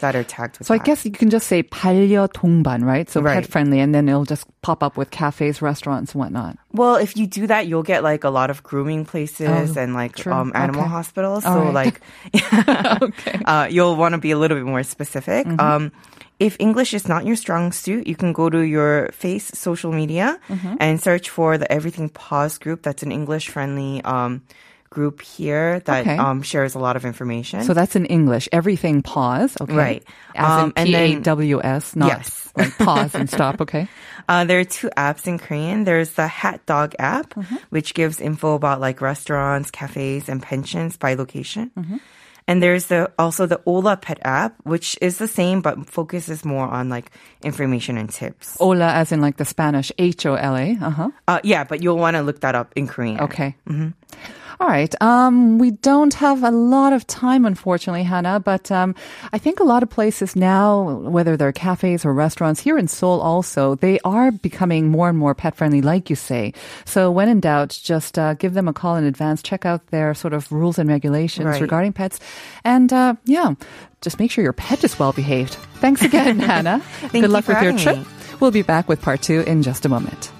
that 0.00 0.16
are 0.16 0.24
tagged 0.24 0.58
with 0.58 0.66
So 0.66 0.74
I 0.74 0.78
that. 0.78 0.86
guess 0.86 1.04
you 1.04 1.12
can 1.12 1.30
just 1.30 1.46
say 1.46 1.62
반려동반, 1.62 2.82
right? 2.84 3.08
So 3.08 3.22
Right. 3.22 3.34
pet 3.34 3.46
friendly, 3.46 3.78
and 3.78 3.94
then 3.94 4.08
it'll 4.08 4.24
just 4.26 4.42
pop 4.62 4.82
up 4.82 4.96
with 4.98 5.12
cafes, 5.14 5.62
restaurants, 5.62 6.10
and 6.14 6.18
whatnot. 6.18 6.58
Well, 6.72 6.96
if 6.96 7.14
you 7.16 7.28
do 7.28 7.46
that, 7.46 7.68
you'll 7.68 7.86
get 7.86 8.02
like 8.02 8.24
a 8.24 8.30
lot 8.30 8.50
of 8.50 8.64
grooming 8.64 9.04
places 9.06 9.76
Oh, 9.76 9.80
and 9.80 9.94
like 9.94 10.16
true. 10.16 10.32
um, 10.34 10.50
animal 10.56 10.82
Okay. 10.82 10.90
hospitals. 10.90 11.46
All 11.46 11.54
so 11.54 11.70
right. 11.70 11.94
like, 11.94 12.02
uh, 13.46 13.68
you'll 13.70 13.94
want 13.94 14.14
to 14.14 14.18
be 14.18 14.32
a 14.32 14.38
little 14.38 14.56
bit 14.56 14.66
more 14.66 14.82
specific. 14.82 15.46
Mm-hmm. 15.46 15.60
Um, 15.60 15.92
if 16.39 16.55
English 16.59 16.93
is 16.93 17.07
not 17.07 17.25
your 17.25 17.35
strong 17.35 17.71
suit, 17.71 18.07
you 18.07 18.15
can 18.15 18.33
go 18.33 18.49
to 18.49 18.59
your 18.61 19.09
face 19.13 19.51
social 19.53 19.91
media 19.91 20.39
Mm-hmm. 20.49 20.75
and 20.79 21.01
search 21.01 21.29
for 21.29 21.57
the 21.57 21.71
Everything 21.71 22.09
Paws 22.09 22.57
group. 22.57 22.81
That's 22.83 23.03
an 23.03 23.11
English 23.11 23.49
friendly 23.49 24.01
um, 24.03 24.41
group 24.89 25.21
here 25.21 25.79
that 25.85 26.01
Okay. 26.01 26.17
um, 26.17 26.41
shares 26.41 26.75
a 26.75 26.79
lot 26.79 26.95
of 26.95 27.03
information. 27.05 27.63
So 27.63 27.73
that's 27.73 27.95
in 27.95 28.05
English. 28.05 28.47
Everything 28.51 29.01
Paws, 29.01 29.57
okay? 29.59 29.73
Right. 29.73 30.03
As 30.35 30.45
Um, 30.63 30.73
in 30.77 30.87
and 30.87 30.93
then- 30.93 31.21
W 31.23 31.61
S, 31.63 31.95
not 31.95 32.07
Yes. 32.07 32.49
like 32.55 32.77
pause 32.77 33.13
and 33.15 33.29
stop, 33.29 33.61
okay? 33.61 33.87
Uh, 34.27 34.43
there 34.43 34.57
are 34.59 34.63
two 34.65 34.89
apps 34.97 35.27
in 35.27 35.37
Korean. 35.37 35.83
There's 35.83 36.11
the 36.17 36.25
Hat 36.25 36.65
Dog 36.65 36.95
app, 36.97 37.35
Mm-hmm. 37.35 37.57
which 37.69 37.93
gives 37.93 38.19
info 38.19 38.55
about 38.55 38.81
like 38.81 38.99
restaurants, 38.99 39.69
cafes, 39.69 40.29
and 40.29 40.41
pensions 40.41 40.97
by 40.97 41.13
location. 41.13 41.69
Mm-hmm. 41.77 41.97
And 42.47 42.61
there's 42.61 42.87
the 42.87 43.09
also 43.17 43.45
the 43.45 43.61
Hola 43.65 43.97
Pet 43.97 44.17
app, 44.25 44.53
which 44.63 44.97
is 45.01 45.17
the 45.17 45.27
same 45.27 45.61
but 45.61 45.77
focuses 45.89 46.45
more 46.45 46.65
on 46.65 46.89
like 46.89 47.09
information 47.43 47.97
and 47.97 48.09
tips. 48.09 48.57
Hola, 48.57 48.93
as 48.93 49.11
in 49.11 49.21
like 49.21 49.37
the 49.37 49.45
Spanish 49.45 49.91
H 49.97 50.25
O 50.25 50.33
L 50.33 50.55
A. 50.57 50.77
Uh 50.81 50.89
huh. 50.89 51.09
Uh, 51.27 51.39
yeah, 51.43 51.63
but 51.63 51.81
you'll 51.81 51.97
want 51.97 52.17
to 52.17 52.21
look 52.21 52.41
that 52.41 52.53
up 52.55 52.73
in 52.75 52.85
Korean. 52.87 53.19
Okay. 53.21 53.53
All 54.59 54.67
right. 54.67 54.93
Um, 55.01 55.57
we 55.59 55.71
don't 55.71 56.13
have 56.15 56.43
a 56.43 56.51
lot 56.51 56.93
of 56.93 57.05
time, 57.07 57.45
unfortunately, 57.45 58.03
Hannah, 58.03 58.39
but 58.39 58.71
um, 58.71 58.95
I 59.33 59.37
think 59.37 59.59
a 59.59 59.63
lot 59.63 59.83
of 59.83 59.89
places 59.89 60.35
now, 60.35 60.99
whether 60.99 61.35
they're 61.35 61.51
cafes 61.51 62.05
or 62.05 62.13
restaurants 62.13 62.61
here 62.61 62.77
in 62.77 62.87
Seoul 62.87 63.19
also, 63.19 63.75
they 63.75 63.99
are 64.05 64.31
becoming 64.31 64.87
more 64.87 65.09
and 65.09 65.17
more 65.17 65.35
pet 65.35 65.55
friendly, 65.55 65.81
like 65.81 66.09
you 66.09 66.15
say. 66.15 66.53
So 66.85 67.11
when 67.11 67.27
in 67.27 67.41
doubt, 67.41 67.77
just 67.83 68.17
uh, 68.17 68.33
give 68.35 68.53
them 68.53 68.67
a 68.69 68.73
call 68.73 68.95
in 68.95 69.03
advance, 69.03 69.43
check 69.43 69.65
out 69.65 69.85
their 69.87 70.13
sort 70.13 70.33
of 70.33 70.49
rules 70.51 70.79
and 70.79 70.87
regulations 70.89 71.45
Right. 71.47 71.61
regarding 71.61 71.91
pets. 71.93 72.19
And 72.63 72.91
uh, 72.93 73.15
yeah, 73.25 73.55
just 74.01 74.19
make 74.19 74.31
sure 74.31 74.43
your 74.43 74.53
pet 74.53 74.83
is 74.83 74.97
well 74.97 75.11
behaved. 75.11 75.55
Thanks 75.75 76.01
again, 76.01 76.39
Hannah. 76.51 76.79
Thank 77.01 77.23
Good 77.23 77.29
luck 77.29 77.47
with 77.47 77.61
your 77.61 77.77
trip. 77.77 77.97
me. 77.97 78.05
We'll 78.39 78.51
be 78.51 78.61
back 78.61 78.87
with 78.87 79.01
part 79.01 79.21
two 79.21 79.41
in 79.41 79.63
just 79.63 79.85
a 79.85 79.89
moment. 79.89 80.31